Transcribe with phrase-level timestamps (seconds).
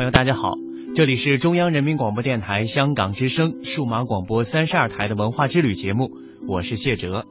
[0.00, 0.54] 朋友，大家好，
[0.94, 6.08] 这里是中央人民广播电台香港之声数码广播三十二台的文化之旅节目，
[6.48, 7.26] 我是谢哲。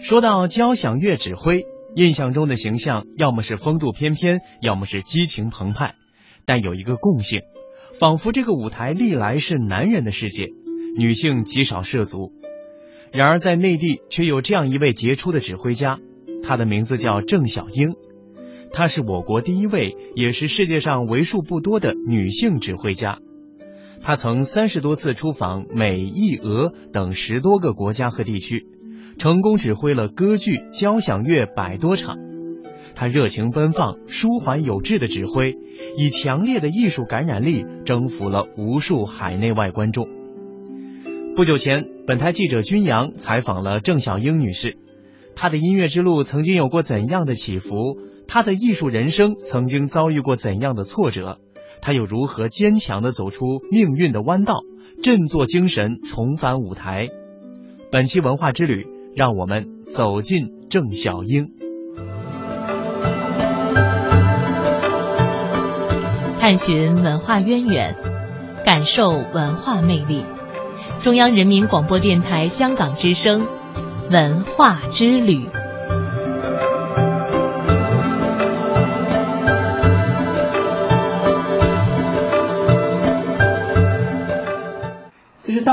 [0.00, 5.94] 说到交响乐指挥，印象中的形象要么是风度翩翩，要么是激情澎湃，
[6.44, 7.42] 但有一个共性，
[7.92, 10.48] 仿佛这个舞台历来是男人的世界，
[10.98, 12.32] 女性极少涉足。
[13.12, 16.00] 然而在内地却有这样一位杰出的指挥家，
[16.42, 17.94] 他的名字叫郑小英。
[18.74, 23.20] 她是我国第一位，也是世界上为数不多的女性指挥家。
[24.02, 28.66] 她曾三十多次出访美、意、俄等十多个国家和地区，
[29.16, 32.18] 成功指挥了歌剧、交响乐百多场。
[32.96, 35.56] 她热情奔放、舒缓有致的指挥，
[35.96, 40.08] 以强烈的艺术感染力征服了无数海内外观众。
[41.36, 44.76] 不久前，本台记者君阳采访了郑小英女士，
[45.36, 48.00] 她的音乐之路曾经有过怎样的起伏？
[48.34, 51.38] 他的艺术人生曾经遭遇过怎样的挫折？
[51.80, 54.62] 他又如何坚强的走出命运的弯道，
[55.04, 57.10] 振作精神，重返舞台？
[57.92, 61.52] 本期文化之旅，让我们走进郑小英，
[66.40, 67.94] 探寻文化渊源，
[68.66, 70.24] 感受文化魅力。
[71.04, 73.46] 中央人民广播电台香港之声，
[74.10, 75.46] 文化之旅。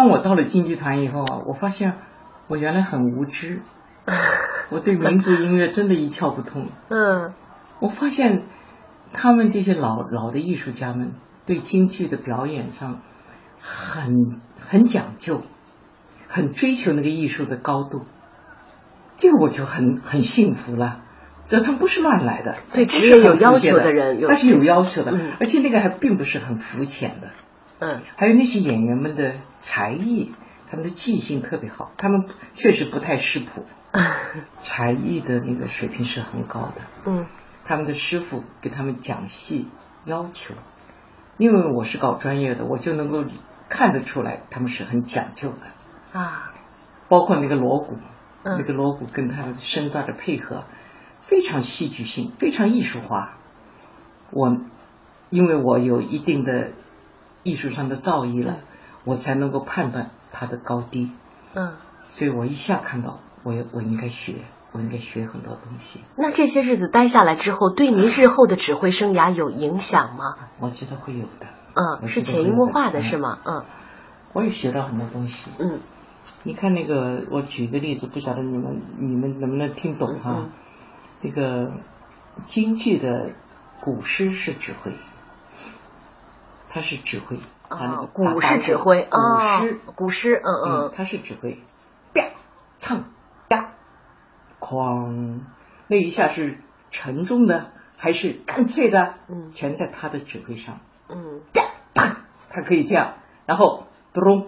[0.01, 1.93] 当我到了京剧团以后啊，我发现
[2.47, 3.61] 我原来很无知，
[4.71, 6.69] 我对民族音乐真的一窍不通。
[6.89, 7.33] 嗯，
[7.79, 8.45] 我发现
[9.13, 11.11] 他们这些老老的艺术家们
[11.45, 13.01] 对京剧的表演上
[13.59, 15.43] 很很讲究，
[16.27, 18.07] 很追求那个艺术的高度，
[19.17, 21.03] 这个我就很很幸福了。
[21.47, 27.27] 这他们不是乱来的，对职业有要求的人，但是有要求的，而且那个还并不是很肤浅的。
[27.81, 30.35] 嗯，还有那些演员们的才艺，
[30.69, 33.65] 他们的记性特别好，他们确实不太识谱，
[34.59, 36.81] 才艺的那个水平是很高的。
[37.07, 37.25] 嗯，
[37.65, 39.67] 他们的师傅给他们讲戏
[40.05, 40.53] 要求，
[41.39, 43.23] 因为我是搞专业的，我就能够
[43.67, 46.53] 看得出来他们是很讲究的啊。
[47.09, 47.97] 包括那个锣鼓，
[48.43, 50.65] 那个锣鼓跟他的身段的配合
[51.19, 53.39] 非常戏剧性，非常艺术化。
[54.29, 54.55] 我
[55.31, 56.73] 因为我有一定的。
[57.43, 58.59] 艺术上的造诣了，
[59.03, 61.11] 我才能够判断它的高低。
[61.53, 64.35] 嗯，所以我一下看到，我我应该学，
[64.71, 66.01] 我应该学很多东西。
[66.15, 70.35] 那这些日子待下来之后，对您日后的指挥生涯有影响吗？
[70.59, 71.47] 我觉得会有的。
[71.73, 73.39] 嗯，是潜移默化的是吗？
[73.45, 73.63] 嗯，
[74.33, 75.49] 我也学到很多东西。
[75.59, 75.79] 嗯，
[76.43, 80.47] 你看那个，我举个例子，不晓得你们你们能不能听懂哈？
[81.21, 81.71] 那个
[82.45, 83.31] 京剧的
[83.79, 84.93] 古诗是指挥。
[86.73, 87.37] 他是指挥，
[87.69, 91.59] 他那个鼓是指挥，鼓诗，鼓诗，嗯嗯，他是指挥，
[92.13, 92.29] 啪，
[92.79, 93.03] 唱，
[93.49, 93.73] 啪，
[94.57, 95.41] 哐，
[95.87, 99.15] 那一下是沉重的还是干脆的？
[99.27, 100.79] 嗯，全在他的指挥上。
[101.09, 101.41] 嗯，
[101.93, 103.15] 啪，他可以这样，
[103.45, 104.47] 然后咚，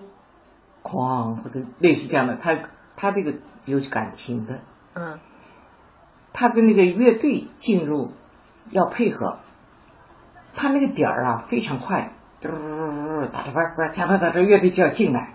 [0.81, 2.57] 哐，或者类似这样的，他
[2.95, 3.33] 他这个
[3.65, 4.61] 有感情的。
[4.93, 5.19] 嗯，
[6.31, 8.13] 他跟那个乐队进入
[8.69, 9.39] 要配合。
[10.55, 15.33] 他那个点儿啊非常快，嘟嘟嘟嘟打着叭叭，哒哒哒，这乐队就要进来。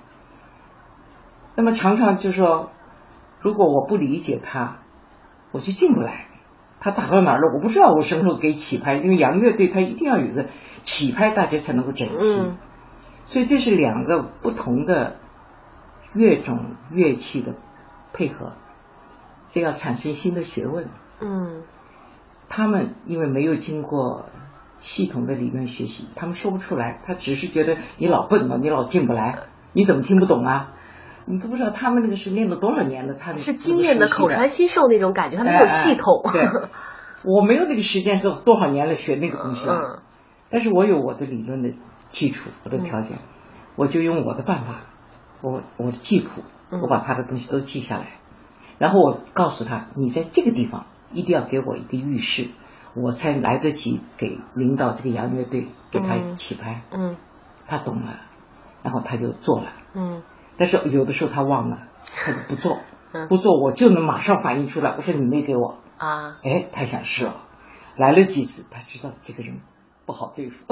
[1.57, 2.71] 那么常常就说，
[3.41, 4.79] 如果我不理解他，
[5.51, 6.27] 我就进不来。
[6.81, 10.47] 他打到哪儿了，我不知道，我什么时候给起拍，因为洋乐队他一定要有一个
[10.85, 12.53] 起拍，大家才能够整齐。
[13.25, 15.17] 所以这是两个不同的
[16.13, 17.57] 乐种乐器的
[18.13, 18.53] 配合，
[19.49, 20.89] 这要产生新的学问。
[21.21, 21.65] 嗯，
[22.49, 24.27] 他们因为没有经过。
[24.81, 29.41] 系统的理论学习，他们说不出来，他只是觉得你老笨了，你老进不来，
[29.73, 30.73] 你怎么听不懂啊？
[31.27, 36.23] 你都不知道他们那个是练了多少年了，他是经验的口传心授那种感觉，他没有系统。
[36.33, 36.47] 对，
[37.25, 40.03] 我没有那个时间是多少年了学那个东西了，
[40.49, 41.75] 但是我有我的理论的
[42.07, 43.19] 基础，我的条件，
[43.77, 44.87] 我就用我的办法，
[45.43, 48.07] 我我的记谱，我把他的东西都记下来，
[48.79, 52.49] 然后我告诉他，你在这个地方一定要给我一个预示。
[53.03, 57.17] 我才来得及给领导这个洋乐队给他起拍，嗯，
[57.67, 58.21] 他懂了，
[58.83, 60.23] 然后他就做了，嗯，
[60.57, 62.79] 但是有的时候他忘了，他就不做，
[63.29, 65.79] 不做我就能马上反应出来，我说你没给我。
[65.99, 67.33] 啊，哎，他想是哦，
[67.97, 69.61] 来了几次，他知道这个人
[70.07, 70.65] 不好对付，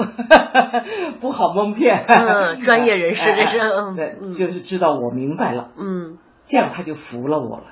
[1.19, 3.59] 不好蒙骗，嗯，专业人士 这是，
[3.95, 7.65] 对，就是知道我明白了，嗯，这样他就服了我了，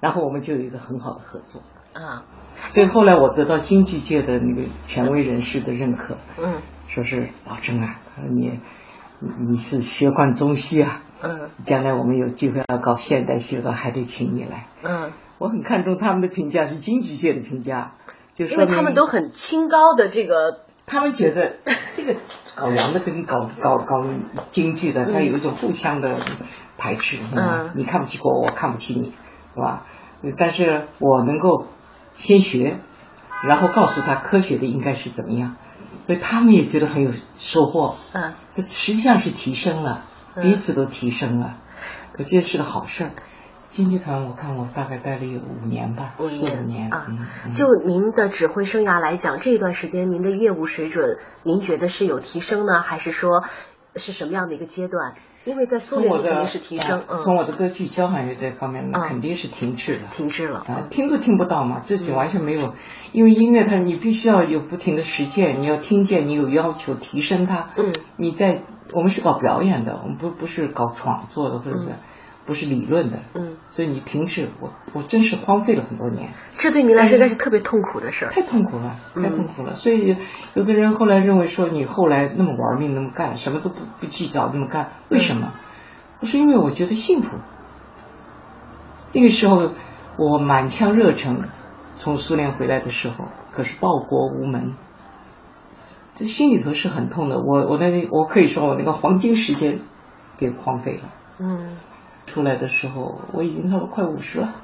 [0.00, 1.62] 然后我们就有一个很好的合作，
[1.94, 2.24] 啊。
[2.66, 8.60] 所以后来我得到京剧界的那个权威人士的认可，嗯，说是老郑啊，他说你
[9.20, 14.66] 你你是学贯中西啊，嗯将来我们有机会要搞现代戏的，还得请你来。
[14.82, 17.94] 嗯，我很看重他们的评价，是京剧界的评价，
[18.34, 21.56] 就因说他们都很清高的这个， 他们觉得
[21.92, 22.16] 这个
[22.54, 24.04] 搞洋的跟搞搞搞
[24.52, 26.16] 京剧的，他有一种互相的
[26.78, 29.12] 排斥，嗯你看不起我，我看不起你，
[29.54, 29.84] 是吧？
[30.38, 31.66] 但是我能够
[32.14, 32.78] 先学，
[33.44, 35.56] 然后告诉他科学的应该是怎么样，
[36.06, 37.96] 所以他们也觉得很有收获。
[38.12, 41.56] 嗯这实际上是提升了，嗯彼此都提升了，
[42.18, 43.10] 我觉得是个好事儿。
[43.70, 47.08] 京剧团我看我大概待了有五年吧，五四五年啊
[47.52, 53.42] 就您的指挥生涯来讲，这段时间您的业务水准，您觉得是有提升呢，还是说
[53.96, 55.14] 是什么样的一个阶段？
[55.44, 59.02] 因为在苏从我的联肯定是提升，啊从嗯，我的歌剧交响乐这方面，那嗯。
[59.02, 60.08] 肯定是停滞了。
[60.12, 62.74] 停滞了，啊，听都听不到嘛，自己完全没有，
[63.12, 67.68] 因为音乐它你必须要有不停的实践，你要听见，你有要求提升它。
[67.76, 67.92] 嗯。
[68.16, 68.62] 你在
[68.92, 71.96] 我们是搞表演的，我们不不是搞创作的，或者是、嗯
[72.46, 78.30] 不是理论的，嗯，所以你停止，我我真是荒废了很多年，这对你来说应该是特别痛苦的事儿。
[78.30, 79.74] 太痛苦了，嗯太痛苦了。
[79.74, 80.16] 所以
[80.54, 85.54] 有的人后来认为说你后来那么玩命那么干，什么都不不计较那么干，为什么？
[86.20, 87.38] 不是因为我觉得幸福。
[89.12, 89.72] 那个时候
[90.16, 91.48] 我满腔热忱，
[91.96, 94.74] 从苏联回来的时候，可是报国无门，
[96.14, 97.38] 这心里头是很痛的。
[97.38, 99.80] 我我那我可以说我那个黄金时间
[100.36, 101.02] 给荒废了。
[101.38, 101.76] 嗯
[102.34, 104.56] 出来的时候我已经差不多快五十了，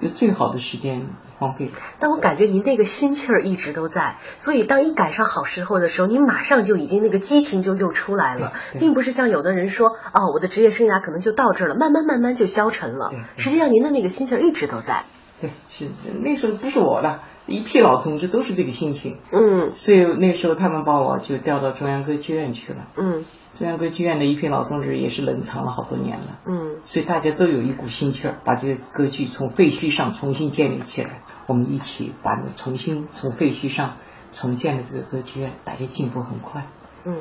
[0.00, 1.06] 就最好的时间
[1.38, 1.72] 荒废了。
[2.00, 15.04] 但我感觉您那个心气儿一直都在，所以当一赶上好时候的时候，您马上就已经那个激情就又出来了，并不是像有的人说，哦，我的职业生涯可能就到这儿了，慢慢慢慢就消沉了实际上，您的那个心气儿一直都在。
[15.40, 15.88] 对，是
[16.24, 22.86] 那时候不是我的，一批老同志都是这个心情，嗯所以那时候他们把我就调到中央歌剧院去了。
[22.96, 23.24] 嗯
[23.58, 31.22] 中央歌剧院的一批老同志也是冷藏了好多年了，嗯所以大家都有一股心气儿，把这个歌剧从废墟上重新建立起来。
[31.46, 33.96] 我们一起把那重新从废墟上
[34.32, 36.66] 重建了这个歌剧院，大家进步很快。
[37.04, 37.18] 嗯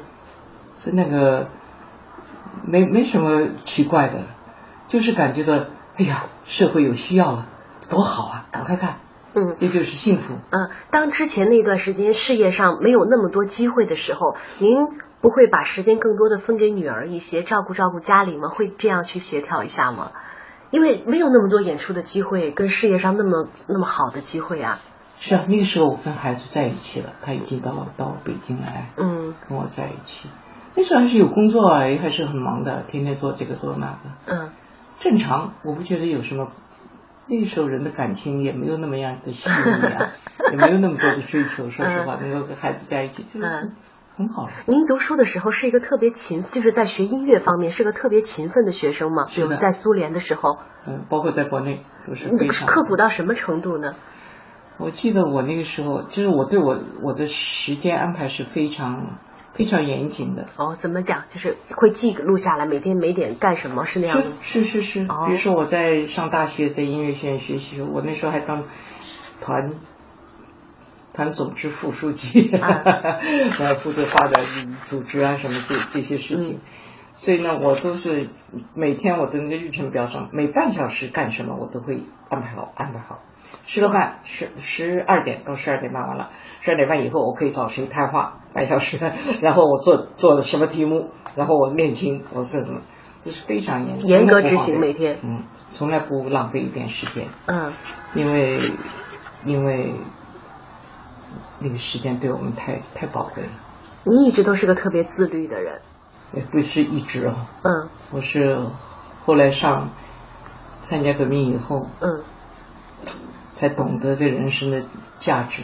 [0.74, 1.48] 所以那个
[2.66, 4.24] 没没什么奇怪的，
[4.88, 7.48] 就是感觉到，哎呀，社会有需要了，
[7.90, 8.98] 多好啊，赶快干，
[9.36, 10.36] 嗯这就是幸福。
[10.50, 10.70] 嗯。
[10.92, 14.78] 当之前那段时间事业上没有那么多机会的时候，您
[15.22, 18.50] 不会把时间更多的分给女儿一些，照顾照顾家里吗？
[18.50, 20.12] 会这样去协调一下吗？
[20.72, 24.80] 因为没有那么多演出的机会，跟事业上那么那么好的机会啊。
[25.18, 30.28] 是啊，那个时候我跟孩子在一起了，他已经到到北京来嗯跟我在一起。
[30.76, 34.50] 那时候还是有工作啊，也还是很忙的，天天做这个做那个，嗯
[35.00, 36.50] 正常，我不觉得有什么。
[37.28, 40.12] 那个时候人的感情也没有那么样的细腻啊，
[40.52, 41.70] 也没有那么多的追求。
[41.70, 43.24] 说实话，能够跟孩子在一起，
[44.18, 44.54] 很好了。
[44.68, 49.26] 您读书的时候是一个特别勤，就是在学音乐方面是个特别勤奋的学生吗？
[49.26, 50.58] 比是的如在苏联的时候，
[50.88, 53.94] 嗯，包括在国内都是那个非常刻苦到什么程度呢？
[54.78, 59.18] 我记得我那个时候，就是我对我我的时间安排是非常
[59.56, 60.46] 非常严谨的。
[60.58, 61.24] 哦，怎么讲？
[61.30, 64.64] 就是会记录下来，每天每点干什么，是那样的是。
[64.64, 68.66] 是是是，哦比如说我在上大学，在音乐学院学习，我那时候还当
[69.42, 69.72] 团
[71.14, 72.84] 团总支副书记，啊
[73.60, 76.58] 呃，负责发展组织啊什么这这些事情。
[76.58, 76.62] 嗯
[77.18, 78.28] 所以呢，我都是
[78.74, 83.22] 每天我的那个日程表上，每半小时干什么，我都会安排好安排好。
[83.66, 86.30] 吃了饭十十二点到十二点半完了，
[86.62, 88.98] 十二点半以后我可以找谁谈话半小时，
[89.42, 92.82] 然后我做做什么题目，然后我练琴，我做什么，
[93.24, 95.18] 这是非常严严格执行每天。
[95.24, 97.72] 嗯，从来不浪费一点时间，嗯。
[98.14, 98.60] 因为
[99.44, 99.94] 因为
[101.60, 103.50] 那个时间对我们太太宝贵了，
[104.04, 105.82] 你一直都是个特别自律的人。
[106.34, 107.90] 也不是一直啊，嗯。
[108.12, 108.60] 我是
[109.26, 109.90] 后来上
[110.84, 112.24] 参加革命以后，嗯
[113.56, 114.84] 才懂得这人生的
[115.18, 115.64] 价值。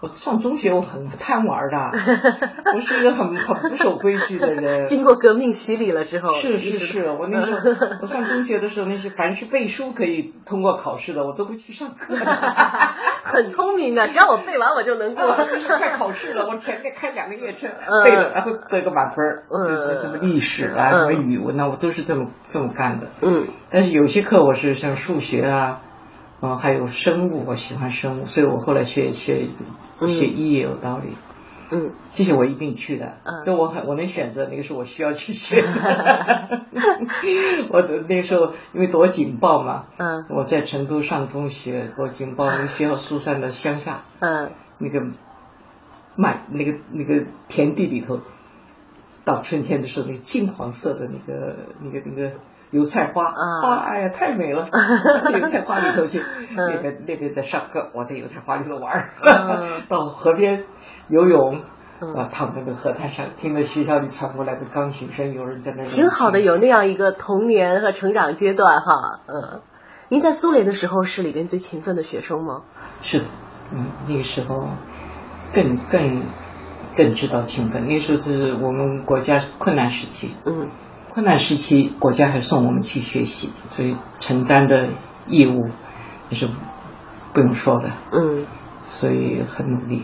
[0.00, 1.98] 我上中学我很贪玩的，
[2.76, 4.84] 我是一个很很不守规矩的人。
[4.84, 7.58] 经过革命洗礼了之后，是是是，我那时候
[8.02, 12.14] 我上中学的时候，那些凡是背书可以通过考试的，我都不去上课。
[13.24, 15.24] 很聪明的，只要我背完我就能过。
[15.24, 19.24] 啊，就是快考试了，我前面开两个月车嗯背了，然后得个满分
[19.66, 23.06] 就是什么历史啊、嗯什么语文啊，我都是这么这么干的。
[23.22, 25.80] 嗯但是有些课我是像数学啊，
[26.44, 29.48] 嗯，还有生物，我喜欢生物，所以我后来学学
[30.00, 31.14] 嗯学医也有道理。
[31.70, 35.68] 嗯这些我一定去的，嗯所以我很我能选择那个是我需要去学的。
[37.70, 45.00] 我的那时候因为躲警报嘛，嗯我在成都上中学，躲警报，那个学校疏散的乡下，嗯那个
[46.16, 48.20] 麦那个那个田地里头，
[49.24, 52.32] 到春天的时候，那个金黄色的那个那个那个
[52.74, 54.66] 油菜花啊哎呀，太美了！
[55.24, 56.20] 到油菜花里头去，
[56.56, 60.64] 那个那边在上课，我在油菜花里头玩儿，嗯 到河边
[61.08, 61.62] 游泳。
[62.02, 69.20] 嗯啊，躺在那个河滩上，听着学校里传过来的钢琴声，有人在那里挺好的，有那样一个童年和成长阶段哈。
[69.28, 69.60] 嗯，
[70.08, 72.62] 您在苏联的时候是里边最勤奋的学生吗？
[73.00, 73.24] 是的，
[73.72, 74.66] 嗯，那个时候
[75.54, 76.24] 更更
[76.96, 77.86] 更知道勤奋。
[77.86, 80.68] 那时候是我们国家困难时期，嗯
[81.14, 84.88] 困难时期国家还送我们去学习，所以承担的
[85.28, 85.68] 义务
[86.28, 86.48] 也是
[87.32, 88.44] 不用说的，嗯
[88.86, 90.02] 所以很努力。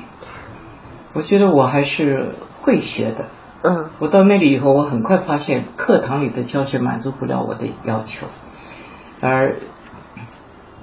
[1.13, 3.27] 我觉得我还是会学的。
[3.63, 8.29] 嗯我到那里以后，我很快发现课堂里的教学满足不了我的要求，
[9.21, 9.59] 而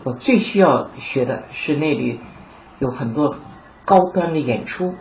[0.03, 2.19] 我最需要学的是那里
[2.79, 3.34] 有很多
[3.86, 4.93] 高端的演出，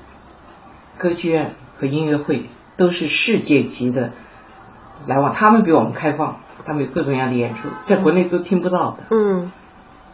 [0.97, 4.13] 歌剧院和音乐会都是世界级的
[5.07, 9.53] 来往，他们比我们开放，他们有各种各样的演出，在国内都听不到的，嗯。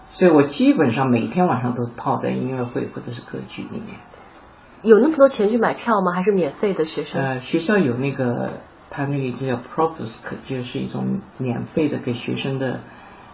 [0.09, 3.99] 所以我基本上每天晚上都泡在音乐会或者是歌剧里面。
[4.83, 6.13] 有那么多钱去买票吗？
[6.13, 7.23] 还是免费的学生？
[7.23, 12.81] 呃，学校有那个，他那个就叫 Propusk，就是一种免费的给学生的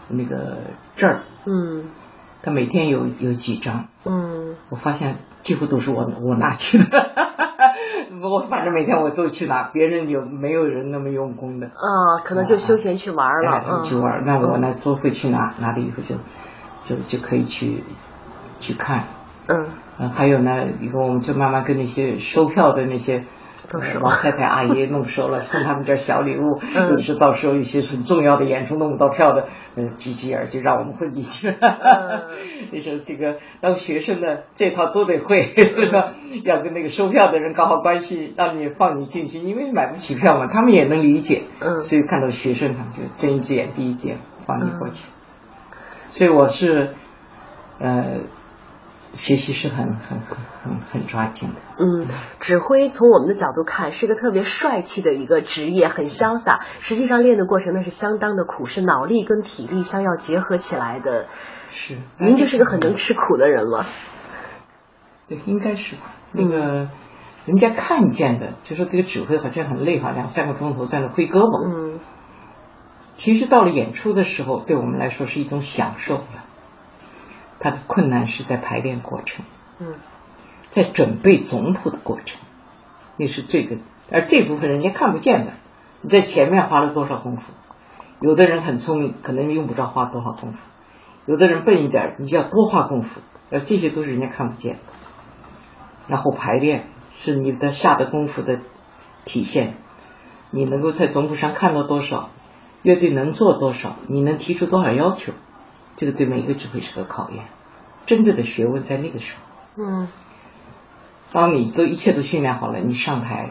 [0.08, 0.58] 那个
[0.94, 1.90] 证儿，嗯。
[2.40, 4.54] 他每天有有几张，嗯。
[4.68, 6.84] 我发现几乎都是我我拿去的，
[8.22, 11.66] 我反正每天我都去拿，别人有没有人那么用功的？
[11.68, 13.62] 啊，可能就休闲去玩哎，了。
[13.64, 16.16] 他们去嗯玩儿，那我呢都会去拿，拿了以后就
[16.84, 17.82] 就就可以去
[18.58, 19.04] 去看。
[19.48, 19.66] 嗯
[19.98, 23.24] 嗯，还有呢，以后我们就慢慢跟那些收票的那些
[23.70, 26.58] 都熟呃老太太阿姨弄熟了，送他们点小礼物。
[26.74, 31.48] 嗯有的时候到时候一些很重要的演出弄不到票的，呃，举起眼儿就让我们混进去。
[31.48, 32.22] 嗯
[32.72, 36.12] 那时候这个当学生的这套都得会，是吧？
[36.44, 41.42] 要跟那个收票的人搞好关系，让你放你进去，因为买不起票嘛，他们也能理解。
[41.60, 45.06] 嗯所以看到学生，他们就睁一只眼闭一只眼，放你过去。
[46.10, 46.94] 所以我是，
[47.78, 48.20] 呃，
[49.18, 51.60] 学习是很很很很很抓紧的。
[51.76, 52.06] 嗯，
[52.38, 56.60] 指挥从我们的角度看是个特别帅气的一个职业，很潇洒。
[56.78, 61.26] 实际上练的过程那是相当的苦，是脑力跟体力相要结合起来的。
[61.70, 63.84] 是，您就是个很能吃苦的人了。
[65.28, 66.02] 对，应该是吧。
[66.32, 66.88] 那个
[67.44, 71.68] 人家看见的，就说这个指挥好像很累哈，两三个钟头在那挥胳膊。
[71.68, 71.98] 嗯
[73.14, 76.44] 其实到了演出的时候，对我们来说是一种享受了。
[77.60, 79.44] 它的困难是在排练过程，
[79.80, 79.94] 嗯
[80.70, 82.40] 在准备总谱的过程，
[83.16, 83.76] 那是最个，
[84.12, 85.52] 而这部分人家看不见的。
[86.02, 87.52] 你在前面花了多少功夫？
[88.20, 90.68] 有的人很聪明，可能用不着花多少功夫；
[91.26, 93.20] 有的人笨一点，你就要多花功夫。
[93.50, 94.80] 而，这些都是人家看不见的。
[96.06, 98.60] 然后排练是你的下的功夫的
[99.24, 99.76] 体现，
[100.50, 102.28] 你能够在总谱上看到多少，
[102.82, 105.32] 乐队能做多少，你能提出多少要求，
[105.98, 107.44] 这个对每一个指挥是个考验。
[108.06, 109.82] 真正的学问在那个时候。
[109.84, 110.08] 嗯
[111.32, 113.50] 当你都一切都训练好了，你上台，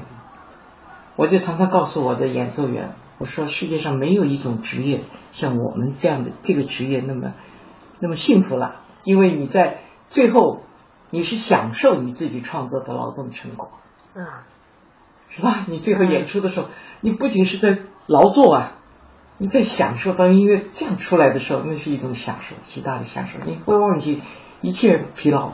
[1.15, 7.33] 我就常常告诉我的演奏员，我说世界上没有一种职业像我们这样的这个职业那么
[7.99, 10.63] 那么幸福了，因为你在最后
[11.11, 13.69] 你是享受你自己创作的劳动成果，
[14.15, 14.25] 嗯
[15.29, 15.65] 是吧？
[15.67, 16.69] 你最后演出的时候，
[17.01, 18.76] 你不仅是在劳作啊，
[19.37, 20.13] 你在享受。
[20.13, 24.21] 当音乐这样出来的时候，那是一种享受，极大的享受，你会忘记
[24.61, 25.53] 一切疲劳。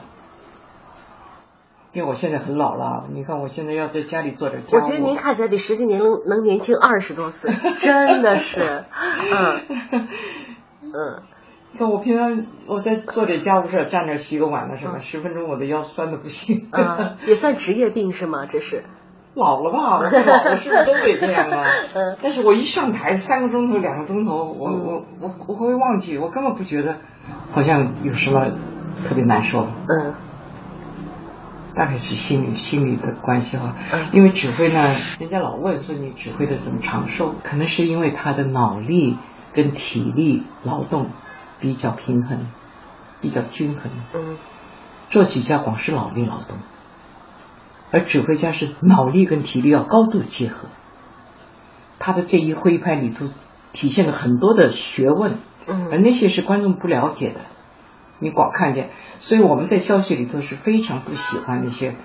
[1.91, 4.81] 因为我现在很老了，你看我现在要在家里做点家务。
[4.81, 8.85] 我觉得您看起来比实际年龄能年轻二十多岁， 真的是，
[9.31, 9.61] 嗯
[10.81, 11.21] 嗯
[11.71, 16.67] 你看我平常我在做点家务事，站那洗个碗了什么，十分钟我的腰酸的不行。
[16.71, 18.47] 嗯，也算职业病是吗？
[18.47, 18.85] 这是，
[19.35, 19.97] 老了吧？
[19.99, 21.63] 我说老了 是不是都得这样啊？
[21.95, 26.97] 嗯但是我一上台三个钟头、两个钟头，我我我我会忘记，我根本不觉得
[27.51, 28.49] 好像有什么
[29.07, 29.67] 特别难受的。
[29.87, 30.13] 嗯
[31.75, 39.17] 大概是心理心理的关系哈嗯，因为指挥呢，人家老问说你指挥的怎么长寿，可能是因为他的脑力
[39.53, 41.07] 跟体力劳动
[41.59, 42.45] 比较平衡，
[43.21, 43.91] 比较均衡。
[44.13, 44.37] 嗯
[45.09, 46.57] 做几下光是脑力劳动，
[47.93, 50.67] 而指挥家是脑力跟体力要高度结合。
[51.99, 53.27] 他的这一挥拍里头
[53.71, 57.39] 体现了很多的学问，而嗯那些是观众不了解的，
[58.19, 58.89] 你光看见。
[59.19, 61.95] 所以我们在教学里头是非常不喜欢那些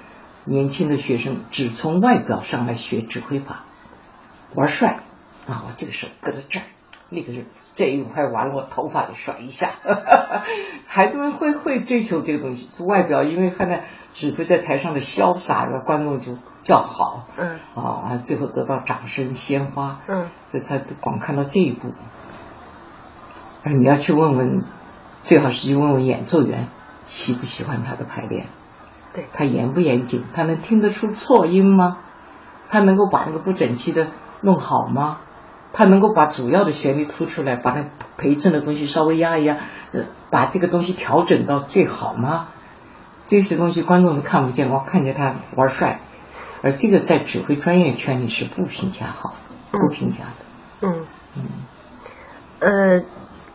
[0.44, 3.64] 年轻的学生只从外表上来学指挥法，
[4.54, 5.00] 玩帅
[5.48, 5.64] 啊！
[5.66, 6.66] 我这个手搁在这儿，
[7.10, 9.70] 那个是这一块完了，我头发得甩一下。
[10.86, 13.76] 孩子们会会追求这个东西，是外表，因为看到
[14.12, 17.26] 指挥在台上的潇洒，观众就叫好。
[17.38, 17.58] 嗯。
[17.74, 20.00] 啊，最后得到掌声、鲜花。
[20.06, 20.28] 嗯。
[20.50, 21.94] 所以他光看到这一步，
[23.64, 24.64] 而你要去问问，
[25.22, 26.68] 最好是去问问演奏员
[27.06, 28.46] 喜不喜欢他的排练。
[29.14, 29.24] 对。
[29.32, 30.24] 他严不严谨？
[30.34, 31.98] 他能听得出错音吗？
[32.68, 34.08] 他能够把那个不整齐的
[34.42, 35.20] 弄好吗？
[35.72, 39.58] 他能够把主要的旋律突出来，把那陪衬的东西稍微压一压，
[39.92, 42.48] 呃，把这个东西调整到最好吗？
[43.26, 46.00] 这些东西观众都看不见，光看见他玩帅，
[46.62, 49.34] 而这个在指挥专业圈里是不评价好、
[49.70, 50.88] 不评价的。
[50.88, 51.06] 嗯
[51.36, 51.44] 嗯，
[52.60, 53.04] 呃。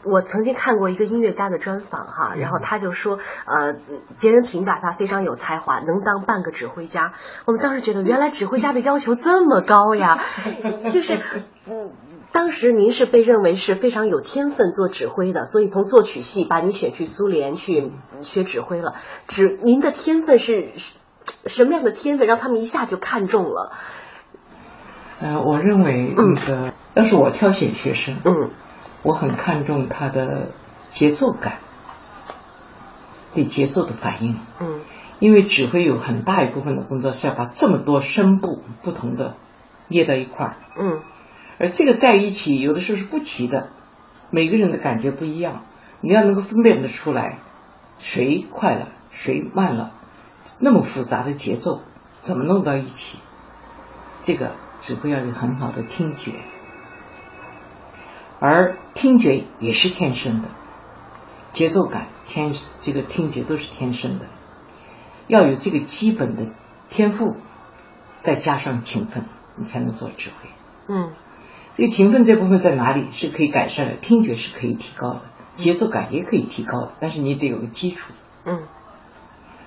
[0.05, 3.75] 我曾经看过一个音乐家的专访哈，然后他就说，呃，
[4.19, 7.13] 别人评价他非常有才华，能当半个指挥家。
[7.45, 10.19] 我们当时觉得，原来指挥家的要求这么高呀，
[10.91, 11.21] 就是，
[11.69, 11.91] 嗯，
[12.31, 17.91] 当时您是被认为是非常有天分做指挥的，所以从作曲系把你选去苏联去
[18.21, 18.95] 学指挥了。
[19.27, 20.71] 指您的天分是
[21.45, 23.71] 什么样的天分，让他们一下就看中了？
[25.21, 28.49] 呃，我认为那个要是我挑选学生，嗯。
[29.03, 30.47] 我很看重他的
[30.89, 31.59] 节奏感，
[33.33, 34.39] 对节奏的反应。
[34.59, 34.79] 嗯，
[35.19, 39.35] 因为指挥有很大一部分的工作是要把这么多声部不同的
[39.89, 40.55] 捏到一块儿。
[40.79, 41.01] 嗯，
[41.59, 43.69] 而这个在一起有的时候是不齐的，
[44.31, 45.63] 每个人的感觉不一样，
[46.01, 47.39] 你要能够分辨得出来
[47.99, 49.91] 谁快了谁慢了，
[50.59, 51.81] 那么复杂的节奏
[52.19, 53.19] 怎么弄到一起？
[54.21, 56.31] 这个指挥要有很好的听觉。
[58.45, 60.49] 而听觉也是天生的，
[61.53, 64.25] 节奏感、天这个听觉都是天生的，
[65.27, 66.47] 要有这个基本的
[66.89, 67.37] 天赋，
[68.19, 70.49] 再加上勤奋，你才能做指挥。
[70.93, 71.13] 嗯，
[71.77, 73.95] 这个勤奋这部分在哪里是可以改善的？
[73.95, 75.21] 听觉是可以提高的，
[75.55, 78.11] 节奏感也可以提高的，但是你得有个基础。
[78.43, 78.63] 嗯。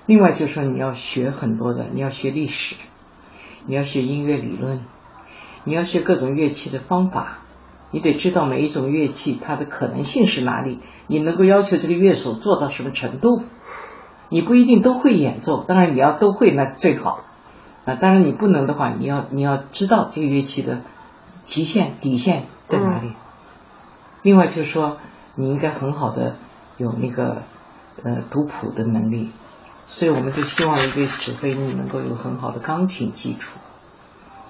[0.05, 2.75] 另外就是说你要学很多的，你要学历史，
[3.65, 4.85] 你要学音乐理论，
[5.63, 7.39] 你要学各种乐器的方法。
[7.91, 13.43] 你得知道每一种乐器它的可能性是哪里，你能够要求这个乐手做到什么程度？
[14.29, 17.21] 你不一定都会演奏，当然你要都会那最好
[17.85, 17.95] 啊。
[17.95, 20.81] 当然你不能的话，你要你要知道这个乐器的
[21.45, 23.13] 极限底线在哪里。
[24.21, 24.97] 另外就是说，
[25.35, 26.35] 你应该很好的
[26.75, 27.43] 有那个
[28.03, 29.31] 呃读谱的能力，
[29.85, 33.57] 所以我们就希望一个指挥你能够有很好的钢琴基础，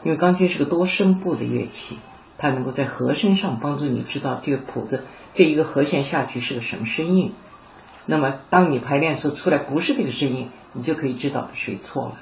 [0.03, 1.99] 因为钢琴是个多声部的乐器。
[2.37, 7.33] 它能够在和声上帮助你知道这个谱子这一个和弦下去是个什么声音，
[8.05, 12.17] 那么当你排练的时候出来不是这个声音，你就可以知道谁错了。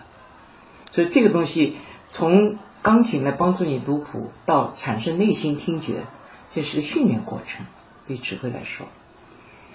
[0.92, 1.78] 所以这个东西
[2.12, 6.06] 从钢琴来帮助你读谱到产生内心听觉，
[6.50, 7.66] 这是个训练过程，
[8.08, 8.88] 对指挥来说。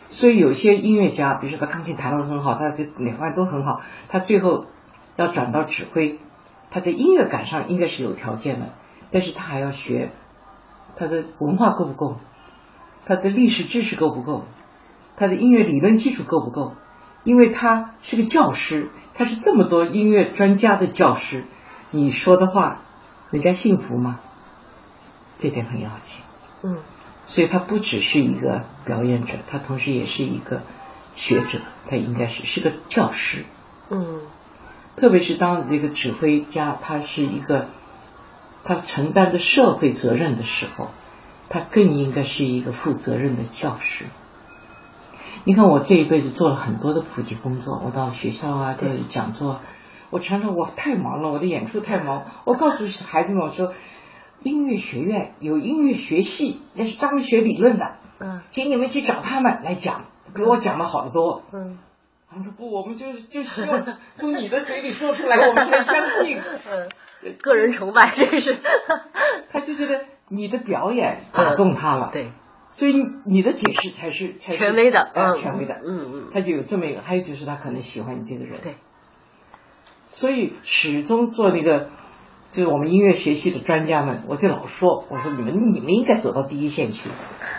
[0.09, 4.67] 所以有些音乐家，比如说他钢琴弹得很好，他这哪方面都很好，他最后
[5.17, 6.19] 要转到指挥，
[6.71, 8.71] 他在音乐感上应该是有条件的，
[9.11, 10.11] 但是他还要学。
[10.97, 12.17] 他的文化够不够？
[13.07, 14.45] 他的历史知识够不够？
[15.17, 16.75] 他的音乐理论基础够不够？
[17.25, 21.45] 因为他是个教师，他是这么多音乐专家的教师，
[21.91, 22.79] 你说的话，
[23.31, 24.21] 人家信服吗？
[25.39, 26.21] 这点很要紧。
[26.63, 26.79] 嗯。
[27.27, 30.63] 所以他不只是一个表演者，他同时也是一个
[31.17, 33.45] 学者，他应该是是个教师。
[33.91, 34.21] 嗯。
[34.97, 37.67] 特别是当这个指挥家，他是一个。
[38.65, 40.89] 他承担着社会责任的时候，
[41.49, 44.05] 他更应该是一个负责任的教师。
[45.45, 49.61] 你看，我这一辈子做了很多的普及工作，我到学校啊做讲座，
[50.11, 52.25] 我常常我太忙了，我的演出太忙。
[52.45, 53.73] 我告诉孩子们，我说，
[54.43, 61.79] 音乐学院有音乐学系，那是专门学理论的，嗯，请你们去找他们来讲，比我讲的好得多，嗯。
[62.33, 63.83] 他说不，我们就是就希望
[64.15, 66.39] 从你的嘴里说出来，我们才相信。
[66.71, 68.59] 嗯，个人崇拜这是。
[69.53, 72.31] 他就觉得你的表演打动他了，对，
[72.71, 72.95] 所以
[73.27, 78.77] 你的解释才是才是权威的，嗯，权威的，嗯嗯，他就有这么一个，还有就是他可能喜欢你这个人，对。
[80.07, 81.89] 所以始终做那个，
[82.51, 87.09] 就是我们音乐学系的专家们，我就老说，我说你们你们应该走到第一线去，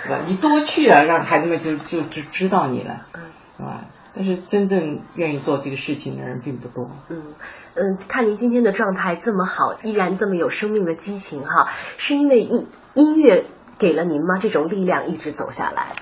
[0.03, 0.21] 是吧？
[0.27, 3.21] 你多去啊，让孩子们就就就知道你了，嗯，
[3.57, 3.85] 是吧？
[4.13, 6.91] 但是真正愿意做这个事情的人并不多。
[7.09, 7.33] 嗯
[7.73, 13.45] 嗯，看您今天的状态这么好，依然这么有生命的激情哈，是因为音音乐
[13.79, 14.37] 给了您吗？
[14.41, 15.93] 这种力量一直走下来？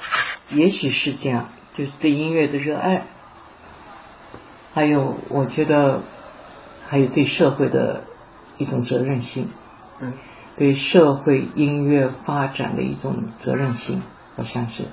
[0.50, 3.06] 也许是这样，就是对音乐的热爱，
[4.74, 6.02] 还有我觉得
[6.88, 8.02] 还有对社会的
[8.58, 9.50] 一种责任心。
[10.00, 10.13] 嗯，
[10.58, 14.02] 对社会音乐发展的一种责任心，
[14.36, 14.88] 我相信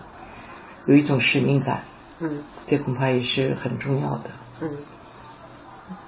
[0.84, 1.84] 有一种使命感。
[2.20, 4.30] 嗯，这恐怕也是很重要的。
[4.60, 4.70] 嗯，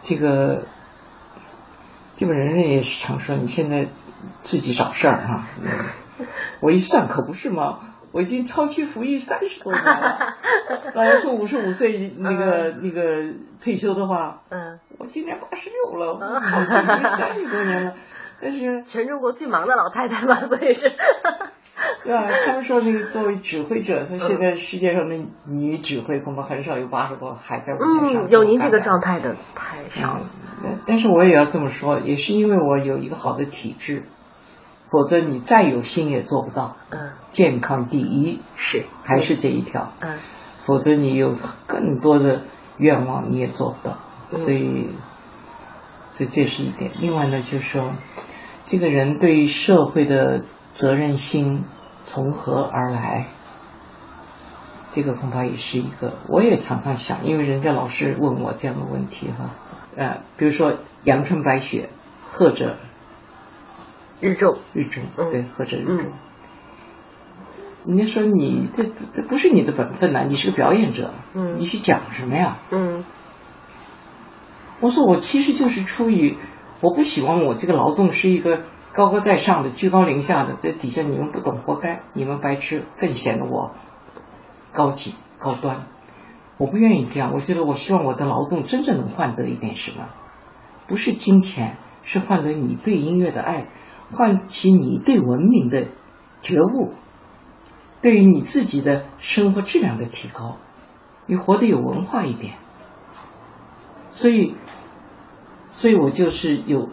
[0.03, 0.65] 这个
[2.17, 3.89] 基本人人也是常说，你现在
[4.41, 5.47] 自己找事儿哈。
[6.61, 7.81] 我一算可不是嘛？
[8.11, 10.37] 我已经超期服役三十多年了。
[10.95, 17.95] 老要说五十五岁那个那个退休的话，嗯，我今年八十六了，我已经三十多年了。
[18.41, 20.91] 但是全中国最忙的老太太吧，所以是。
[22.05, 28.25] 对啊，他们说那个作为指挥者，说现在世界上的女指挥恐怕很少有八十多还在舞台上。
[28.25, 30.27] 嗯，有您这个状态的太少了。
[30.65, 34.03] 嗯，但是我也要这么说，也是因为我有一个好的体质，
[34.91, 36.77] 否则你再有心也做不到。
[36.91, 39.93] 嗯，健康第一是还是这一条。
[40.01, 40.17] 嗯，
[40.65, 41.33] 否则你有
[41.67, 42.43] 更多的
[42.79, 43.99] 愿望你也做不到。
[44.31, 44.91] 所以，
[46.11, 46.91] 所以这是一点。
[46.99, 47.93] 另外呢，就是说，
[48.67, 50.43] 这个人对社会的。
[50.73, 51.65] 责任心
[52.05, 53.27] 从何而来？
[54.91, 59.51] 这个恐怕也是一个，我也常常想，因为人家老是问我这样的问题哈，
[59.97, 61.91] 呃，比如说阳春白雪，
[62.27, 62.77] 或者
[64.21, 66.13] 日中，日中，对，或者日中。
[67.85, 72.57] 人家说你这这不是你的本分呐，你是个表演者，嗯，你去讲什么呀？
[72.71, 73.05] 嗯，
[74.81, 76.39] 我说我其实就是出于
[76.81, 78.63] 我不希望我这个劳动是一个。
[78.93, 82.01] 高高在上的，居高临下的，在底下你们不懂，活该！
[82.15, 83.73] 你们白痴，更显得我
[84.73, 85.87] 高级高端。
[86.57, 90.09] 我不愿意这样，我觉得我希望我的劳动真正能换得一点什么，
[90.89, 93.69] 不是金钱，是换得你对音乐的爱，
[94.11, 95.89] 唤起你对文明的
[96.43, 96.95] 觉悟，
[98.03, 100.57] 对于你自己的生活质量的提高，
[101.27, 102.55] 你活得有文化一点。
[104.11, 104.57] 所以，
[105.69, 106.89] 所以我就是有。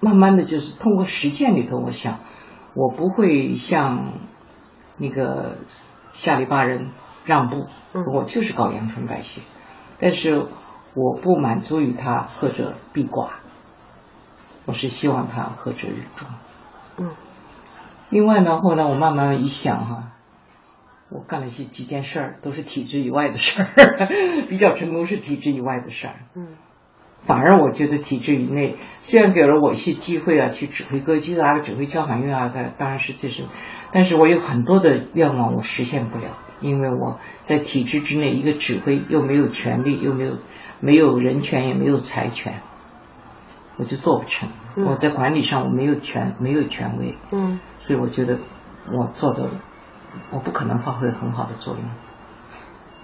[0.00, 2.20] 慢慢的就是通过实践里头，我想
[2.74, 4.14] 我不会向
[4.96, 5.58] 那个
[6.12, 6.90] 下里巴人
[7.24, 7.66] 让步，
[8.14, 9.42] 我就是搞阳春白雪，
[9.98, 10.46] 但是
[10.94, 13.30] 我不满足于他或者闭寡，
[14.66, 16.28] 我是希望他或者日中。
[16.98, 17.10] 嗯。
[18.08, 20.12] 另外呢，后来我慢慢一想哈，
[21.10, 24.08] 我干了些几件事儿，都是体制以外的事儿，
[24.48, 26.14] 比较成功是体制以外的事儿。
[26.34, 26.56] 嗯。
[27.20, 33.44] 反而我觉得体制以内，虽然给了我一些机会啊，去指挥歌剧啊，指挥交响乐啊，的当然是这是，
[33.92, 40.32] 但是我有很多的愿望我实现不了，因为我在体制之内，一个指挥又没有权利，又没有
[40.80, 42.62] 没有人权，也没有财权，
[43.76, 44.48] 我就做不成。
[44.76, 48.38] 我在管理上我没有权，没有权威，嗯，所以我觉得
[48.90, 49.50] 我做的
[50.30, 51.82] 我不可能发挥很好的作用。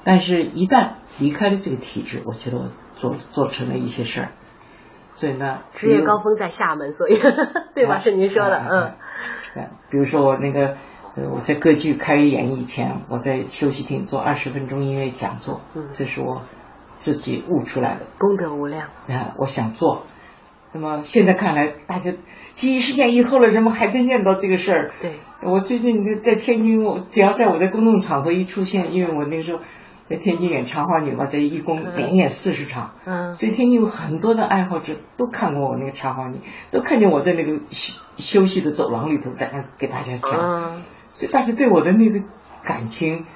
[0.04, 4.28] 但是，一旦离开了这个体制，我觉得我做做成了一些事儿。
[5.14, 7.18] 所以呢，职业高峰在厦门，所以
[7.74, 7.96] 对吧？
[7.98, 8.92] 是您说的，嗯。
[9.54, 10.76] 对，比如说我那个，
[11.16, 16.42] 呃，我在歌剧开演以前，我在休息厅做二十分钟音乐讲座，嗯，这是我
[16.96, 18.88] 自己悟出来的，功德无量。
[19.08, 20.04] 啊，我想做。
[20.72, 22.12] 那么现在看来，大家
[22.52, 24.90] 几十年以后了，人们还在念叨这个事儿。
[25.00, 25.14] 对。
[25.42, 29.62] 我最近在在天津，我只要在我的公众场合一出现，因为我那时候。
[30.06, 36.36] 在天津演《茶花女》嘛，在一共连演四十场，嗯，所以天津有很多的爱好者都看过我那个《茶花女》，
[36.70, 42.24] 都看见我在那个休休息的走廊里头在那给大家讲，嗯，所以大家对我的那个
[42.62, 43.26] 感情，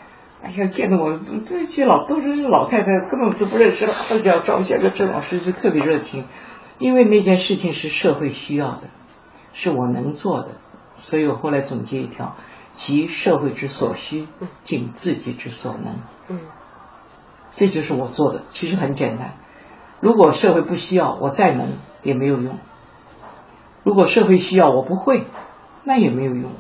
[0.45, 6.27] 哎呀，见到我这些老都是老太太，根本都不认识了，都叫赵先生、郑老师，就特别热情，
[6.79, 8.83] 因为那件事情是社会需要的，
[9.53, 10.51] 是我能做的，
[10.93, 12.37] 所以我后来总结一条：
[12.71, 14.29] 急社会之所需，
[14.63, 15.97] 尽自己之所能。
[16.29, 16.39] 嗯。
[17.57, 19.35] 这就是我做的，其实很简单。
[20.01, 21.69] 如果社会不需要，我再能
[22.03, 22.55] 也没有用；
[23.85, 25.27] 如果社会需要，我不会，
[25.85, 26.53] 那也没有用。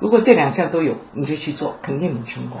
[0.00, 2.60] 如果这两项都有，你就去做，肯定能成功。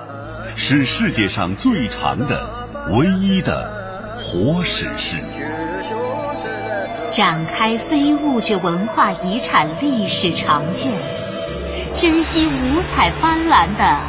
[0.55, 3.71] 是世界上最长的、唯一的
[4.17, 5.17] 活史诗。
[7.11, 10.91] 展开非物质文化遗产历史长卷，
[11.97, 14.01] 珍惜五彩斑斓的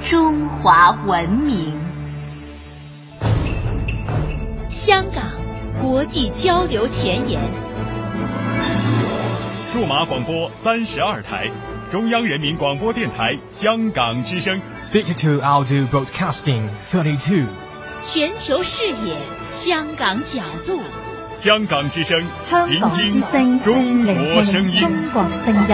[0.00, 1.78] 中华文明。
[4.68, 5.24] 香港
[5.80, 7.40] 国际交流前沿。
[9.68, 11.50] 数码广播三十二台，
[11.90, 14.60] 中央人民广播电台香港之声。
[14.94, 17.46] Digital Audio Broadcasting 32.
[18.00, 19.16] 全球视野，
[19.50, 20.80] 香港角度，
[21.34, 25.68] 香港之声，香港之声，中国声音，中国声音。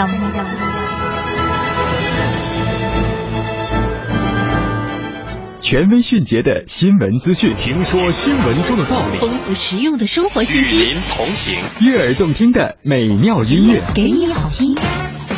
[5.61, 14.75] 权威迅捷的新闻资讯，听说新闻中的道理，丰富实用的生活信息，与您同行，悦耳动听的美妙音乐，给你好听。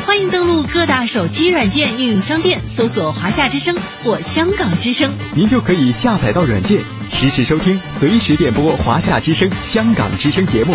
[0.07, 10.75] 欢迎登录各大手机软件应用商店，搜索“华夏之声”或“香港之声”，您就可以下载到软件，实时收听，随时点播华夏之声、香港之声节目。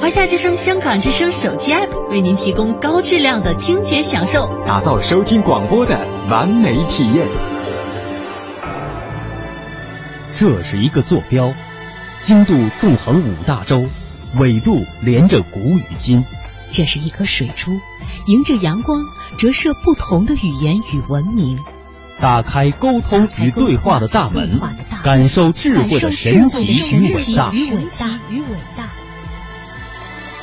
[0.00, 7.26] 华夏之声、香港之声手机 App 为您提供高质量的听觉享受，打造收听广播的完美体验。
[10.32, 11.52] 这是一个坐标，
[12.20, 13.84] 经度纵横五大洲，
[14.36, 16.24] 纬度连着古与今。
[16.74, 17.80] 这是一颗水珠，
[18.26, 19.06] 迎着阳光
[19.38, 21.56] 折射不同的语言与文明。
[22.20, 24.60] 打开沟通与对话的大门，
[25.04, 27.52] 感受智慧的神奇与伟大。
[27.52, 28.88] 与伟大。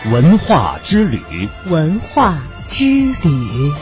[0.10, 1.20] 文化之旅，
[1.68, 2.86] 文化之
[3.24, 3.74] 旅。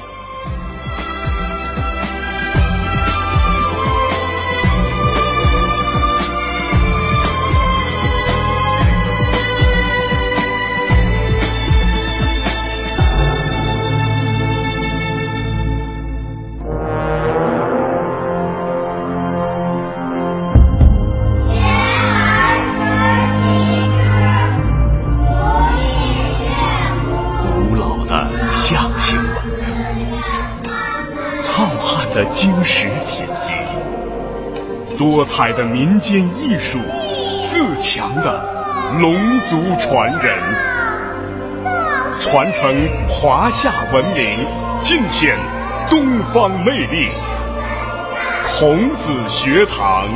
[35.39, 36.78] 海的民间艺术，
[37.47, 38.43] 自强的
[38.99, 39.13] 龙
[39.47, 40.38] 族传人，
[42.19, 44.45] 传承华夏文明，
[44.82, 45.38] 尽显
[45.89, 47.08] 东方魅力。
[48.49, 50.10] 孔子学堂。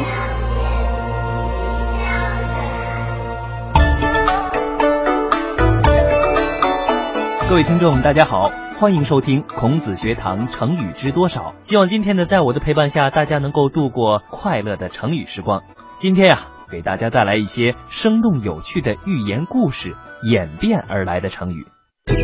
[7.54, 11.54] 各位听众，大家好，欢迎收听孔子学堂成语知多少。
[11.62, 15.62] 希望今天呢，在我的陪伴下，大家能够度过快乐的成语时光。
[16.00, 16.40] 今天呀、
[16.72, 21.68] 给大家带来一些生动有趣的寓言故事演变而来的成语。
[22.08, 22.18] 春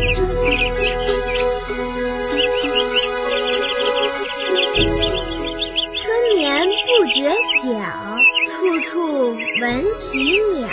[6.38, 7.30] 眠不觉
[7.62, 7.70] 晓，
[8.48, 10.68] 处处闻啼鸟。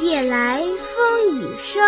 [0.00, 1.82] 夜来风雨声。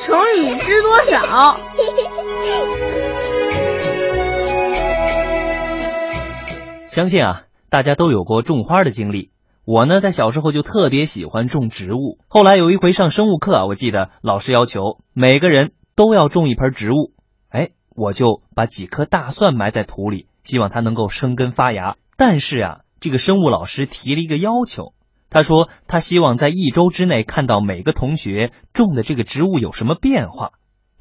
[0.00, 1.58] 成语知多少？
[6.86, 9.30] 相信啊，大家都有过种花的经历。
[9.64, 12.18] 我呢，在小时候就特别喜欢种植物。
[12.28, 17.12] 后来有一回上生物课啊，我记得老师要求每个人都要种一盆植物。
[17.50, 21.96] 哎，我就把几颗大蒜埋在土里，希望它能够生根发芽。
[22.16, 24.94] 但是啊，这个生物老师提了一个要求，
[25.30, 30.50] 他说他希望在一周之内看到每个同学种的这个植物有什么变化。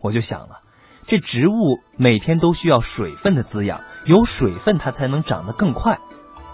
[0.02, 0.62] 我就想了，
[1.06, 6.00] 这植物每天都需要水分的滋养，有水分它才能长得更快。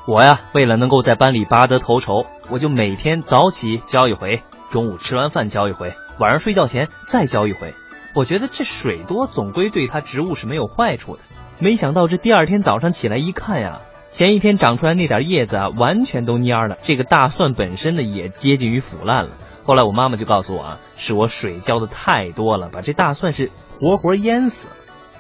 [0.06, 7.74] 我呀，为了能够在班里拔得头筹，我就每天早起浇一回，中午吃完饭浇一回，晚上睡觉前再浇一回。
[8.16, 11.24] 我觉得这水多总归对它植物是没有坏处的。
[11.60, 13.82] 没想到这第二天早上起来一看呀，
[14.14, 16.78] 前一天长出来那点叶子啊，完全都蔫了。
[16.84, 19.32] 这个大蒜本身呢，也接近于腐烂了。
[19.64, 23.50] 后来我妈妈就告诉我啊，是我水浇的太多了，把这大蒜是
[23.80, 24.68] 活活淹死。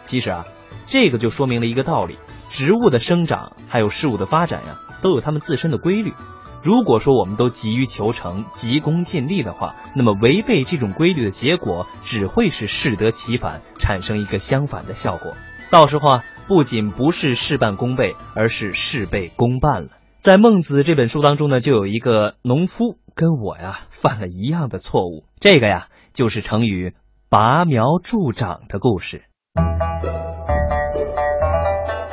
[0.05, 0.45] 其实啊，
[0.85, 2.19] 这个就说明了一个道理：
[2.51, 6.13] 植物的生长还有事物的发展呀，都有它们自身的规律。
[6.61, 15.33] 如果说我们都急于求成、急功近利的话，那么违背这种规律的结果，只会是适得其反，产生一个相反的效果。
[15.73, 19.89] 到时候啊，不仅不是事半功倍，而是事倍功半了。
[20.21, 25.25] 在《孟子》这本书当中呢，就有一个农夫跟我呀犯了一样的错误。
[25.39, 26.93] 这个呀，就是成语
[27.27, 29.23] “拔苗助长”的故事。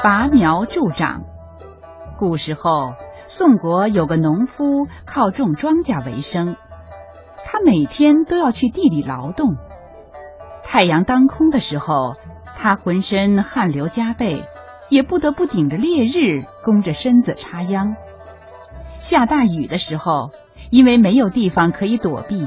[0.02, 1.24] 拔苗助长。
[2.18, 2.94] 古时候，
[3.26, 6.56] 宋国有个农夫靠种庄稼为生，
[7.44, 9.56] 他每天都要去地里劳动。
[10.62, 12.14] 太阳当空的时候，
[12.62, 14.44] 他浑身汗流浃背，
[14.90, 17.96] 也不得不顶着烈日，弓着身子插秧。
[18.98, 20.30] 下大雨的时候，
[20.70, 22.46] 因为没有地方可以躲避，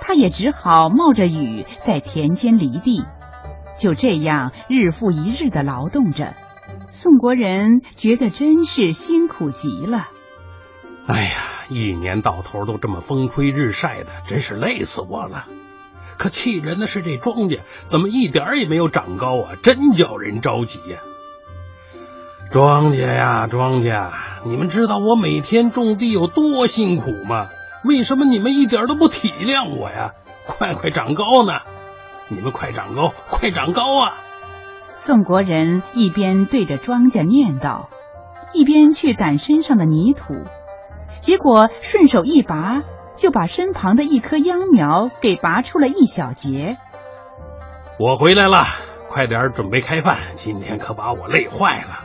[0.00, 3.04] 他也只好冒着雨在田间犁地。
[3.78, 6.34] 就这样日复一日的劳动着，
[6.88, 10.08] 宋国人觉得真是辛苦极了。
[11.06, 11.30] 哎呀，
[11.68, 15.46] 一年到头都这么风吹日晒的，真是累死我了。
[16.18, 19.56] 可气人的是，这庄稼怎么一点也没有长高啊？
[19.62, 20.98] 真叫人着急呀！
[22.50, 24.10] 庄稼呀，庄稼，
[24.44, 27.48] 你们知道我每天种地有多辛苦吗？
[27.84, 30.12] 为什么你们一点都不体谅我呀？
[30.44, 31.60] 快快长高呢！
[32.28, 34.22] 你们快长高，快长高啊！
[34.94, 37.88] 宋国人一边对着庄稼念叨，
[38.52, 40.34] 一边去掸身上的泥土，
[41.20, 42.82] 结果顺手一拔，
[43.16, 46.76] 就把身旁的一棵秧苗给拔出了一小截。
[47.98, 48.64] 我回来了，
[49.08, 52.04] 快点准备开饭，今天可把我累坏了。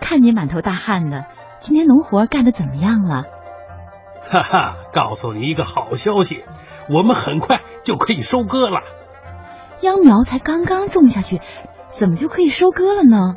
[0.00, 1.26] 看你满头大汗的，
[1.58, 3.24] 今天农活干的怎么样了？
[4.22, 6.44] 哈哈，告诉你一个好消息，
[6.88, 8.82] 我们很快就可以收割了。
[9.80, 11.40] 秧苗才刚刚种下去，
[11.90, 13.34] 怎么就可以收割了呢？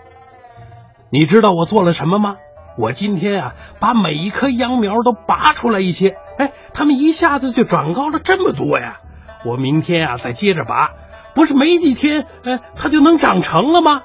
[1.10, 2.36] 你知道我做了什么吗？
[2.78, 9.00] 我今天啊，把每一棵秧苗都拔出来一些，哎，他们一下子就长高了这么多呀！
[9.46, 10.92] 我明天啊再接着拔，
[11.34, 14.02] 不是没几天，哎，它就能长成了吗？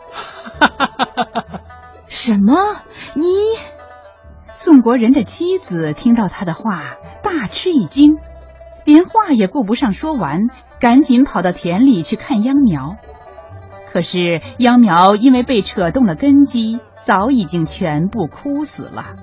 [0.59, 1.61] 哈哈哈哈哈！
[2.07, 2.55] 什么？
[3.15, 3.25] 你？
[4.53, 8.19] 宋国人的妻子听到他的话，大吃一惊，
[8.85, 12.97] 连话也顾不上说完，赶紧跑到田里去看秧苗。
[13.91, 19.17] 可是秧苗因为被扯动了根基，早已经全部枯死了。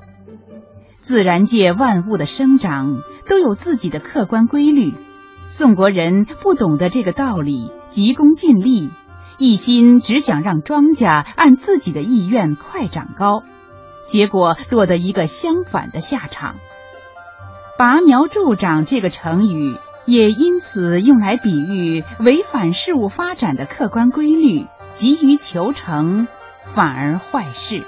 [1.08, 4.94] 自然界万物的生长都有自己的客观规律，
[5.48, 8.92] 宋国人不懂得这个道理，急功近利，
[9.38, 13.44] 一心只想让庄稼按自己的意愿快长高。
[14.06, 16.56] 结果落得一个相反的下场。
[17.78, 26.28] 拔苗助长这个成语也因此用来比喻违反事物发展的客观规律，急于求成，
[26.66, 27.86] 反而坏事。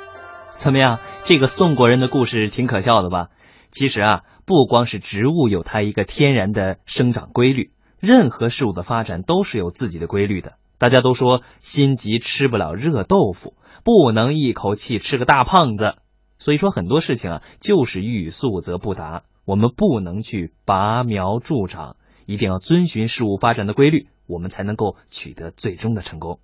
[0.59, 0.99] 怎么样？
[1.23, 3.29] 这个宋国人的故事挺可笑的吧？
[3.71, 10.55] 其实啊，不光是植物有它一个天然的生长规律，任何事物的发展都是有自己的规律的。
[10.77, 13.53] 大家都说心急吃不了热豆腐，
[13.85, 15.95] 不能一口气吃个大胖子。
[16.39, 21.95] 所以说很多事情啊，就是欲速则不达，我们不能去拔苗助长，
[22.25, 26.41] 一定要遵循事物发展的规律，我们才能够取得最终的成功。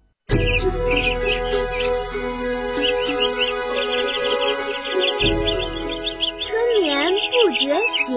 [8.07, 8.13] 晓，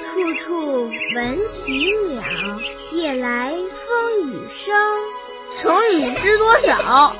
[0.00, 2.24] 处处闻啼鸟，
[2.90, 4.74] 夜来风雨声。
[5.54, 7.14] 成语知多少？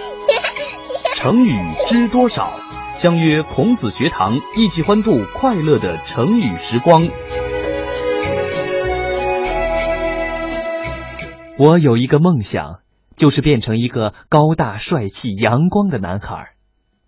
[1.16, 2.52] 成语知多少？
[2.96, 7.08] 相约孔子学堂，一起欢度快乐的成语时光。
[11.56, 12.80] 我有一个梦想，
[13.16, 16.50] 就是变成一个高大帅气、阳光的男孩。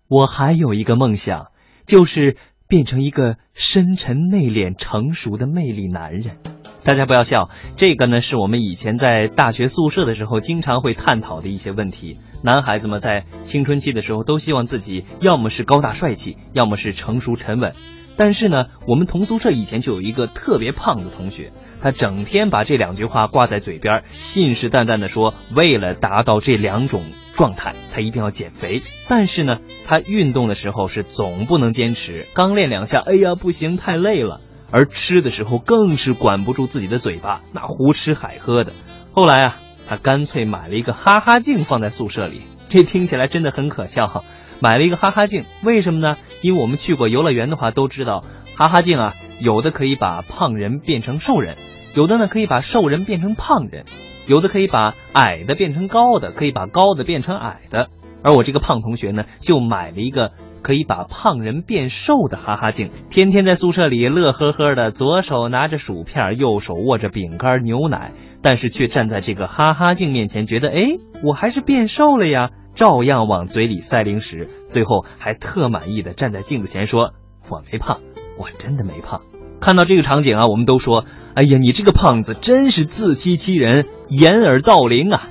[0.07, 1.51] 我还有一个梦想，
[1.85, 2.37] 就是
[2.71, 6.37] 变成一个深沉内敛、成熟的魅力男人。
[6.85, 12.17] 大家不要笑，这个呢是我们以前在大学宿舍的时候经常会探讨的一些问题。
[12.45, 17.73] 男孩子们在青春期的时候都希望自己要么是高大帅气，要么是成熟沉稳。
[18.15, 21.51] 但是呢，我们同宿舍以前就有一个特别胖的同学，
[21.81, 27.03] 他整天把这两句话挂在嘴边，信誓旦旦的说，为了达到这两种
[27.33, 28.81] 状态，他一定要减肥。
[29.07, 34.41] 但是呢，他运动的时候是总不能坚持，刚练两下，哎呀不行，太累了。
[34.71, 38.71] 而吃的时候更是管不住自己的嘴巴，那胡吃海喝的。
[39.11, 39.57] 后来啊，
[39.87, 44.23] 他干脆买了一个哈哈镜放在宿舍里，这听起来真的很可笑。
[44.61, 46.17] 买了一个哈哈镜，为什么呢？
[46.41, 48.23] 因为我们去过游乐园的话都知道，
[48.55, 51.57] 哈哈镜啊，有的可以把胖人变成瘦人，
[51.93, 53.85] 有的呢可以把瘦人变成胖人，
[54.27, 57.89] 有的可以把矮的变成高的，可以把高的变成矮的。
[58.23, 60.31] 而我这个胖同学呢，就买了一个。
[60.63, 68.11] 可以把胖人变瘦的哈哈镜，天天在宿舍里乐呵呵的，左手拿着薯片，右手握着饼干、牛奶，
[68.43, 77.15] 但是却站在这个哈哈镜面前，觉得哎，我还是变瘦了呀，照样往嘴里塞零食，最后还特满意的站在镜子前说
[77.49, 77.99] ：“我没胖，
[78.37, 79.21] 我真的没胖。”
[79.61, 81.05] 看到这个场景啊，我们都说
[81.35, 85.29] ：“哎呀，你这个胖子真是自欺欺人，掩耳盗铃啊！”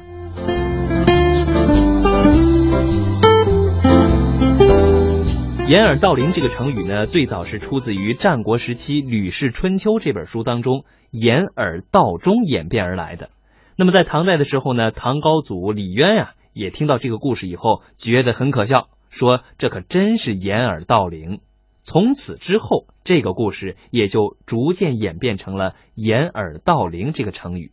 [5.67, 13.31] 掩耳盗铃这个成语呢，最早是出自于战国时期《吕氏春秋》这本书当中，掩耳盗钟演变而来的。
[13.75, 21.41] 那么在唐代的时候呢，唐高祖李渊呀，也听到这个故事以后，觉得很可笑，说这可真是掩耳盗铃。
[21.85, 27.73] 从此之后，这个故事也就逐渐演变成了掩耳盗铃这个成语。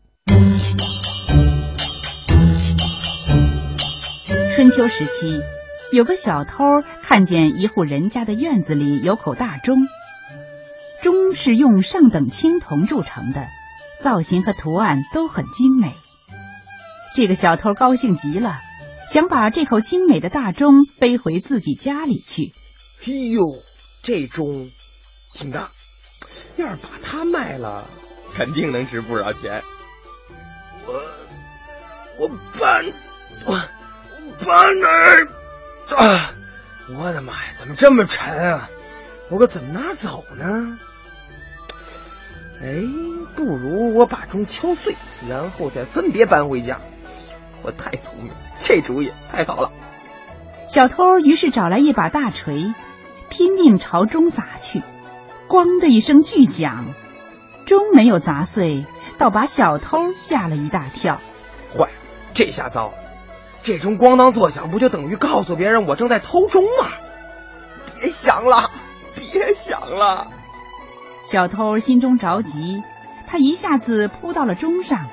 [4.55, 5.41] 春秋时期。
[5.93, 6.66] 有个小偷
[7.01, 9.78] 看见一户人家的院子里有口大钟，
[11.01, 13.47] 钟是用上等青铜铸成的，
[14.01, 15.93] 造型和图案都很精美。
[17.16, 18.60] 这个小偷高兴极了，
[19.10, 22.51] 想把这口精美的大钟背回自己家里去。
[22.99, 23.43] 嘿呦，
[24.08, 24.72] 这钟
[25.34, 25.70] 挺大，
[26.55, 27.84] 要是把它卖了，
[28.34, 29.62] 肯定能值不少钱。
[30.86, 30.93] 我
[32.18, 32.86] 我搬
[33.45, 35.28] 我我搬哪儿
[35.97, 36.32] 啊！
[36.97, 38.70] 我的妈呀，怎么这么沉啊？
[39.28, 40.80] 我可怎么拿走呢？
[42.62, 42.82] 哎，
[43.36, 44.95] 不如我把钟敲碎，
[45.28, 46.80] 然后再分别搬回家。
[47.62, 48.32] 我太聪明，
[48.64, 49.74] 这主意太好了。
[50.70, 52.74] 小偷于是找来一把大锤，
[53.30, 54.84] 拼命朝钟砸去。
[55.48, 56.86] 咣的一声巨响，
[57.66, 58.86] 钟没有砸碎，
[59.18, 61.22] 倒把小偷吓了一大跳。
[61.78, 61.90] 坏，
[62.34, 62.94] 这下糟了！
[63.64, 66.90] 这钟咣当作响，不就等于告诉别人我正在偷钟吗？
[68.00, 68.72] 别想了，
[69.16, 70.28] 别想了！
[71.26, 72.84] 小偷心中着急，
[73.26, 75.08] 他一下子扑到了钟上，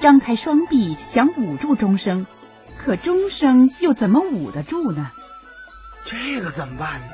[0.00, 2.26] 张开双臂想捂住钟声，
[2.76, 5.10] 可钟声又怎么捂得住呢？
[6.04, 7.06] 这个怎么办呢？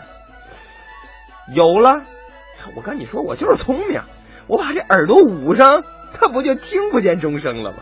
[1.54, 2.02] 有了！
[2.74, 4.00] 我跟你说，我就是聪明，
[4.46, 5.82] 我把这耳朵捂上，
[6.14, 7.78] 他不就听不见钟声了吗？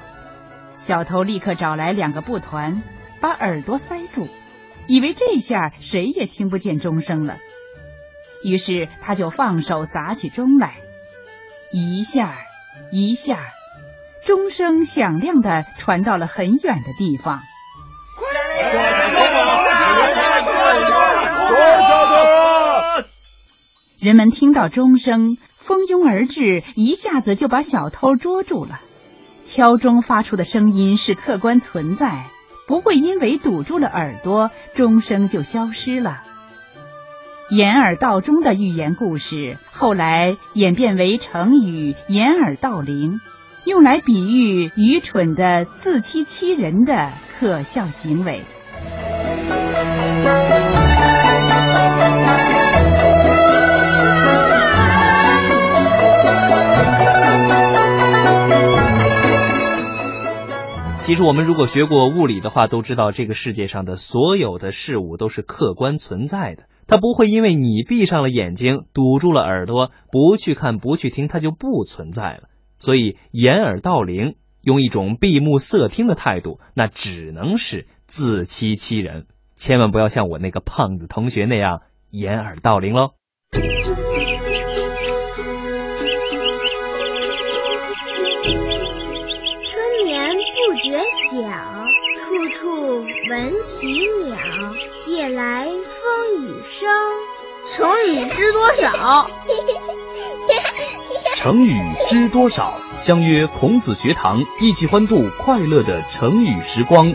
[0.80, 2.82] 小偷立刻找来两个布团，
[3.20, 4.28] 把耳朵塞住，
[4.88, 7.36] 以为这下谁也听不见钟声了。
[8.42, 10.76] 于是他就放手砸起钟来，
[11.70, 12.38] 一下
[12.90, 13.38] 一下，
[14.26, 17.40] 钟声响亮的传到了很远的地方。
[24.00, 28.80] 人们听到钟声，蜂拥而至，一下子就把小偷捉住了。
[29.44, 32.24] 敲钟发出的声音是客观存在，
[32.66, 36.22] 不会因为堵住了耳朵，钟声就消失了。
[37.50, 43.20] 掩耳盗钟的寓言故事后来演变为成语“掩耳盗铃”，
[43.66, 48.44] 用来比喻愚蠢的自欺欺人的可笑行为。
[61.10, 72.42] 其实我们如果学过物理的话，都知道这个世界上的所有的事物都是客观存在的，它不会因为你闭上了眼睛、堵住了耳朵、不去看、不去听，它就不存在了。
[72.78, 79.26] 所以掩耳盗铃，用一种闭目塞听的态度，那只能是自欺欺人。
[79.56, 81.80] 千万不要像我那个胖子同学那样
[82.12, 83.14] 掩耳盗铃喽。
[93.80, 94.36] 啼鸟。
[95.06, 96.86] 夜来风雨声，
[97.70, 99.30] 成语知多少？
[101.34, 101.72] 成语
[102.06, 102.74] 知多少？
[103.00, 107.14] 相约孔子学堂，一起欢度快乐的成语时光。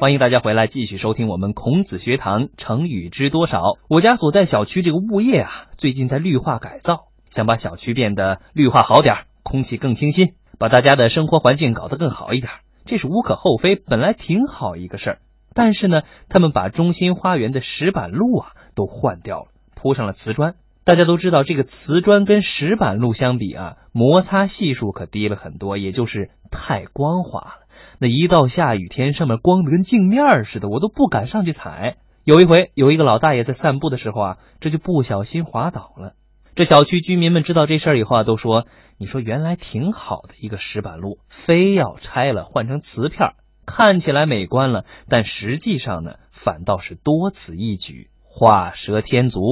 [0.00, 3.60] 欢迎大家回来，继续收听我们孔子学堂成语知多少。
[3.88, 12.52] 我家所在小区这个物业啊，最近在绿化改造，想把小区变得绿化好点，空气更清新，把大家的生活环境搞得更好一点，
[12.84, 15.18] 这是无可厚非，本来挺好一个事儿。
[15.54, 20.54] 但是呢，他们把中心花园的石板路啊都换掉了，铺上了瓷砖。
[20.84, 27.66] 大家都知道，这个瓷砖跟石板路相比啊，摩擦系数可低了很多，也就是太光滑了。
[27.98, 31.96] 那一到下雨天，上面光的跟镜面似的，我都不敢上去踩。
[32.22, 36.14] 有一回，有一个老大爷在散步的时候啊，这就不小心滑倒了。
[36.56, 38.64] 这小区居民们知道这事儿以后啊，都说
[38.96, 43.34] ：“你说原来挺好的一个石板路，非要拆了换成瓷片，
[43.66, 49.42] 看起来美观了，但实际上呢，反倒是多此一举，画蛇添足。”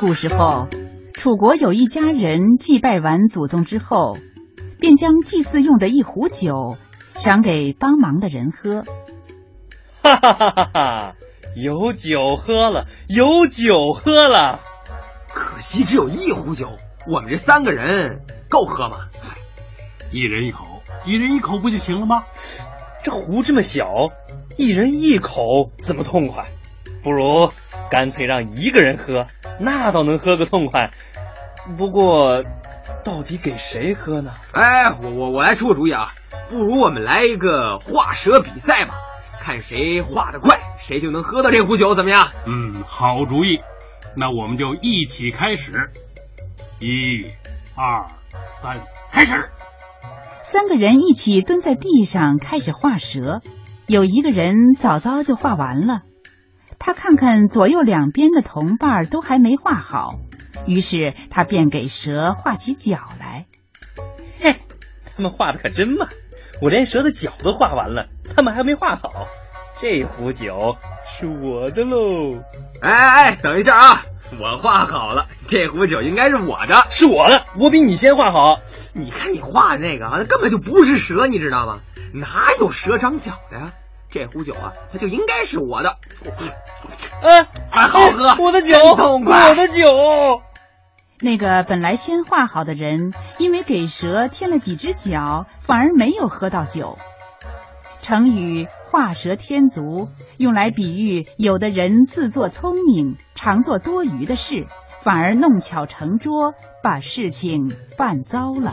[0.00, 0.68] 古时候，
[1.12, 4.16] 楚国有一家人祭拜完祖宗之后，
[4.80, 6.76] 便将祭祀用的一壶酒
[7.16, 8.84] 赏给帮忙的人喝。
[10.02, 11.14] 哈哈哈哈哈！
[11.54, 14.60] 有酒喝了，有酒喝了。
[15.58, 19.08] 可惜只有一壶酒，我们这三个人够喝吗？
[20.12, 22.26] 一人一口，一人一口不就行了吗？
[23.02, 23.84] 这壶这么小，
[24.56, 26.46] 一人一口怎么痛快？
[27.02, 27.50] 不如
[27.90, 29.26] 干脆让一个人喝，
[29.58, 30.92] 那倒能喝个痛快。
[31.76, 32.44] 不过，
[33.02, 34.30] 到底给谁喝呢？
[34.52, 36.12] 哎，我我我来出个主意啊！
[36.48, 38.94] 不如我们来一个画蛇比赛吧，
[39.40, 42.28] 看谁画的快，谁就能喝到这壶酒，怎么样？
[42.46, 43.58] 嗯，好主意。
[44.16, 45.90] 那我们就一起开始，
[46.80, 47.26] 一、
[47.76, 48.06] 二、
[48.60, 48.80] 三，
[49.10, 49.50] 开始。
[50.42, 53.42] 三个人一起蹲在地上开始画蛇，
[53.86, 56.02] 有一个人早早就画完了。
[56.78, 60.20] 他看看左右两边的同伴都还没画好，
[60.66, 63.46] 于是他便给蛇画起脚来。
[64.40, 64.56] 嘿，
[65.16, 66.08] 他们画的可真慢，
[66.62, 69.26] 我连蛇的脚都画完了，他们还没画好。
[69.80, 70.76] 这壶酒
[71.18, 72.36] 是我的喽。
[72.80, 74.02] 哎哎哎，等一下啊！
[74.38, 78.60] 我画好了，这壶酒应该是我的，是我的，我比你先画好。
[78.92, 81.80] 你看你画的那个啊，那根本就不是蛇，你知道吗？
[82.12, 83.72] 哪有蛇长脚的呀？
[84.10, 85.96] 这壶酒啊，它就应该是我的。
[87.22, 88.36] 哎哎，好喝！
[88.42, 89.48] 我的酒，痛快！
[89.48, 89.82] 我的酒。
[91.20, 96.96] 那个本来先画好的人，因为给蛇添了几只脚，反而没有喝到酒。
[98.02, 100.08] 成语“画蛇添足”
[100.38, 104.66] 用来比喻有的人自作聪明，常做多余的事，
[105.02, 108.72] 反而弄巧成拙，把事情办糟了。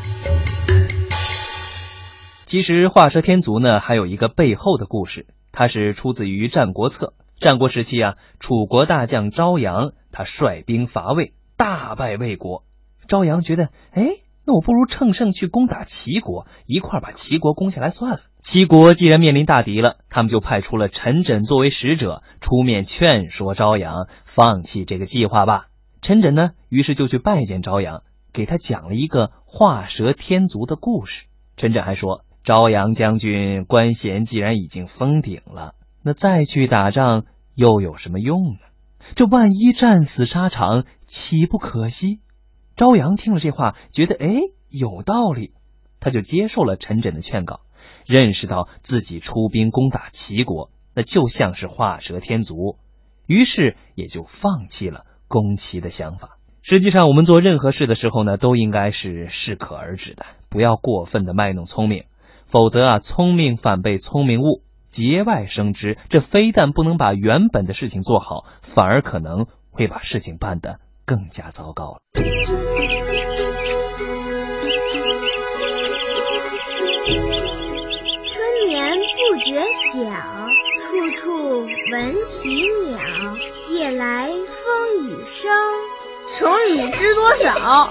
[2.45, 7.07] 其实“画蛇添足”呢，还有一个背后的故事，它是出自于《战国策》。
[7.41, 12.63] 战国时期啊，楚国大将昭阳，他率兵伐魏，大败魏国。
[13.09, 14.11] 昭阳觉得，哎，
[14.47, 18.19] 那我不如乘胜去攻打齐国，一块把齐国攻下来算了。
[18.41, 25.65] 齐国既然面临大敌了，他们就派出了陈轸作为使者，出面劝说昭阳放弃这个计划吧。
[26.01, 31.25] 陈轸呢，于是就去拜见昭阳，给他讲了一个画蛇添足的故事。
[31.57, 35.73] 陈轸还说，昭阳将军官衔既然已经封顶了。
[36.03, 37.23] 那再去打仗
[37.55, 38.59] 又有什么用呢？
[39.15, 42.19] 这万一战死沙场，岂不可惜？
[42.75, 44.35] 朝阳听了这话，觉得哎
[44.69, 45.53] 有道理，
[45.99, 47.61] 他就接受了陈轸的劝告，
[48.05, 52.77] 认识到自己出兵攻打齐国，那就像是画蛇添足，
[53.27, 56.37] 于是也就放弃了攻齐的想法。
[56.61, 62.05] 实际上，我们做任何事的时候呢，都应该是适可而止的，不要过分的卖弄聪明，
[62.45, 64.63] 否则啊，聪明反被聪明误。
[64.89, 71.99] 节外生枝，这非但不能把原本的事情做好，反而可能会把事情办得更加糟糕了。
[78.27, 79.61] 春眠不觉
[79.93, 79.99] 晓，
[80.81, 82.97] 处处闻啼鸟。
[83.69, 85.51] 夜来风雨声，
[86.31, 87.89] 成语知多少？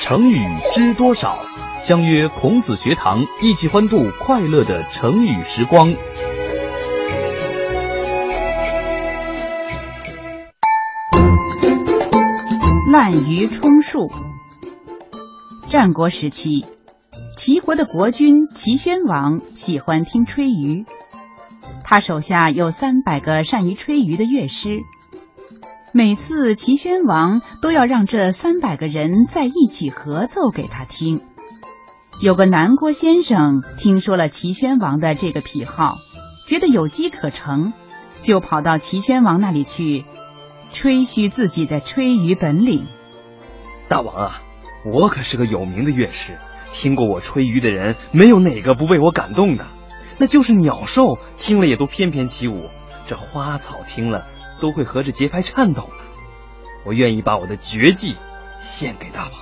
[0.00, 1.38] 成语知多少？
[1.80, 5.94] 相约孔子学堂，一起欢度快乐的成语时光。
[12.90, 14.10] 滥竽充数。
[15.68, 16.64] 战国时期，
[17.36, 20.86] 齐国的国君齐宣王喜欢听吹竽，
[21.84, 24.80] 他手下有三百个善于吹竽的乐师。
[25.92, 31.20] 每次齐宣王都要让这三百个人在一起合奏给他听。
[32.22, 35.98] 有个南郭先生听说了齐宣王的这个癖好，
[36.48, 37.74] 觉得有机可乘，
[38.22, 40.06] 就跑到齐宣王那里去
[40.72, 42.86] 吹嘘自己的吹竽本领。
[43.88, 44.42] 大王啊，
[44.92, 46.38] 我可是个有名的乐师，
[46.72, 49.66] 听过我吹竽的人，没有哪个不为我感动的。
[50.18, 52.68] 那就是鸟兽听了也都翩翩起舞，
[53.06, 54.26] 这花草听了
[54.60, 56.04] 都会合着节拍颤抖的。
[56.84, 58.16] 我愿意把我的绝技
[58.60, 59.32] 献给大王。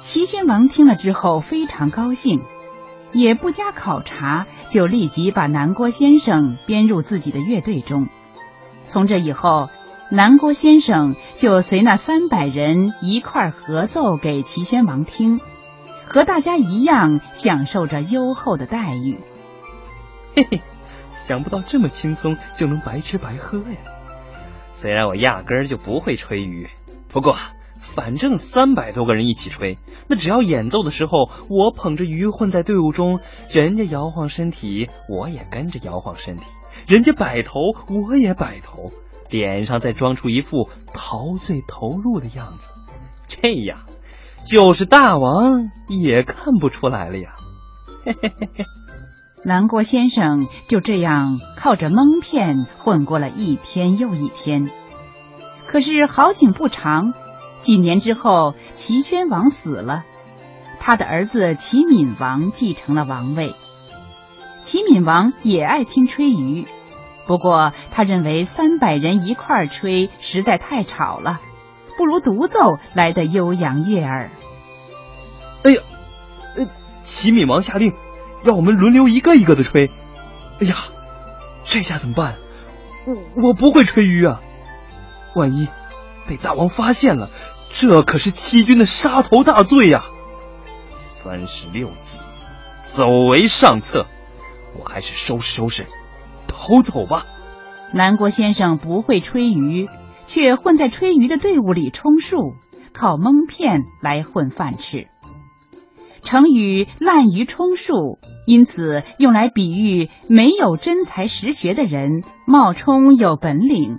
[0.00, 2.40] 齐宣王听了之后非常高兴，
[3.12, 8.08] 也不加考察，就立即把南郭先生编入自己的乐队中。
[8.86, 9.68] 从这以后，
[10.12, 15.40] 南郭先生就随那三百人一块合奏给齐宣王听，
[16.04, 19.18] 和大家一样享受着优厚的待遇。
[20.34, 20.62] 嘿嘿，
[21.10, 23.78] 想不到这么轻松就能白吃白喝呀！
[24.72, 26.68] 虽然我压根儿就不会吹竽，
[27.08, 27.36] 不过。
[27.82, 36.44] 反正三百多个人一起吹，那只要演奏的时候，我捧着鱼混在队伍中，人家摇晃身体，我也跟着摇晃身体；
[36.86, 37.58] 人家摆头，
[37.88, 38.92] 我也摆头，
[39.30, 42.68] 脸上再装出一副陶醉投入的样子，
[43.28, 43.78] 这样，
[44.44, 47.34] 就是大王也看不出来了呀。
[48.04, 48.64] 嘿嘿嘿嘿，
[49.44, 54.70] 南郭先生就这样靠着蒙骗混过了一天又一天，
[55.66, 57.12] 可是好景不长。
[57.58, 60.02] 几年之后，齐宣王死了，
[60.78, 63.54] 他的儿子齐闵王继承了王位。
[64.62, 66.66] 齐闵王也爱听吹竽，
[67.30, 71.38] 不过他认为三百人一块吹实在太吵了，
[71.96, 74.32] 不如独奏来的悠扬悦耳。
[75.62, 75.80] 哎呀，
[76.56, 76.66] 呃，
[77.02, 77.92] 齐闵王下令
[78.42, 79.92] 让我们轮流一个一个的吹。
[80.60, 80.74] 哎呀，
[81.62, 82.34] 这下怎么办？
[83.36, 84.40] 我我不会吹竽啊，
[85.36, 85.68] 万一……
[86.26, 87.30] 被大王发现了，
[87.68, 90.02] 这可是欺君的杀头大罪呀！
[90.86, 92.18] 三十六计，
[92.82, 94.06] 走为上策。
[94.76, 95.86] 我还是收拾收拾，
[96.60, 97.24] 逃走吧。
[97.94, 99.88] 南郭先生不会吹竽，
[100.26, 102.52] 却混在吹竽的队伍里充数，
[102.92, 105.08] 靠蒙骗来混饭吃。
[106.22, 113.96] 成语“滥竽充数”，因此用来比喻没有真才实学的人冒充有本领，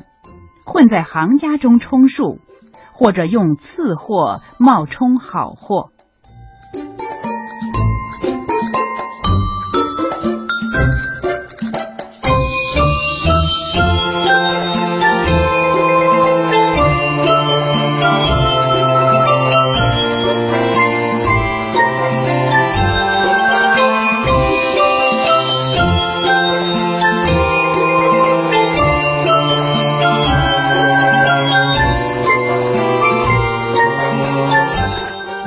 [0.63, 2.37] 混在行家中充数，
[2.93, 5.89] 或者用次货冒充好货。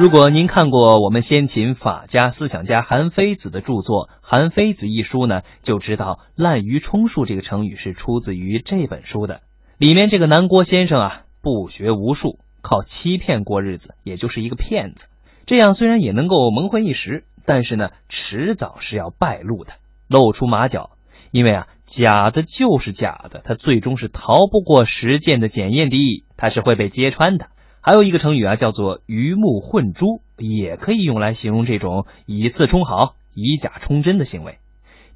[0.05, 9.41] 如果您看过我们先秦法家思想家韩非子的著作《韩非子》一书呢，就知道“滥竽充数”这个成语是出自于这本书的。
[9.79, 15.09] 里面这个南郭先生啊，不学无术，靠欺骗过日子，也就是一个骗子。
[15.47, 19.73] 这样虽然也能够蒙混一时，但是呢，迟早是要败露的，
[20.07, 20.91] 露出马脚。
[21.31, 27.47] 因为啊，假的就是假的，它最终是逃不过实践的检验的，它是会被揭穿的。
[27.87, 34.57] 还有一个成语啊，叫做“鱼目混珠”，也可以用来形容这种以次充好、以假充真的行为。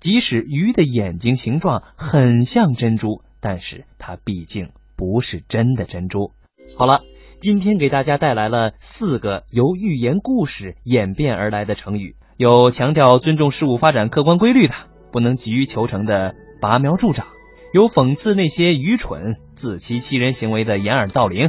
[0.01, 6.33] 即使鱼的眼睛形状很像珍珠，但是它毕竟不是真的珍珠。
[6.77, 7.01] 好了，
[7.41, 14.75] 今天给大家带来了四个由寓言故事演变而来的成语，有强调尊重事物发展客观规律的，
[15.11, 17.29] 不能急于求成的拔苗助长，
[17.73, 21.49] 有讽刺那些愚蠢、自欺欺人行为的掩耳盗铃。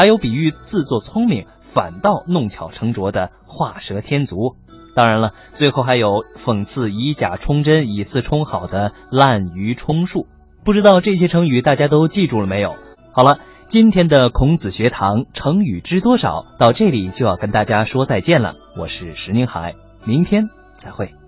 [0.00, 4.56] 还有比喻自作聪明反倒弄巧成拙的画蛇添足，
[4.96, 10.26] 当然了，最后还有讽刺以假充真、以次充好的滥竽充数。
[10.64, 12.76] 不知道这些成语大家都记住了没有？
[13.12, 18.54] 好了，今天的孔子学堂成语知多少到这里就要跟大家说再见了。
[18.78, 19.74] 我是石宁海，
[20.06, 20.48] 明天
[20.78, 21.19] 再会。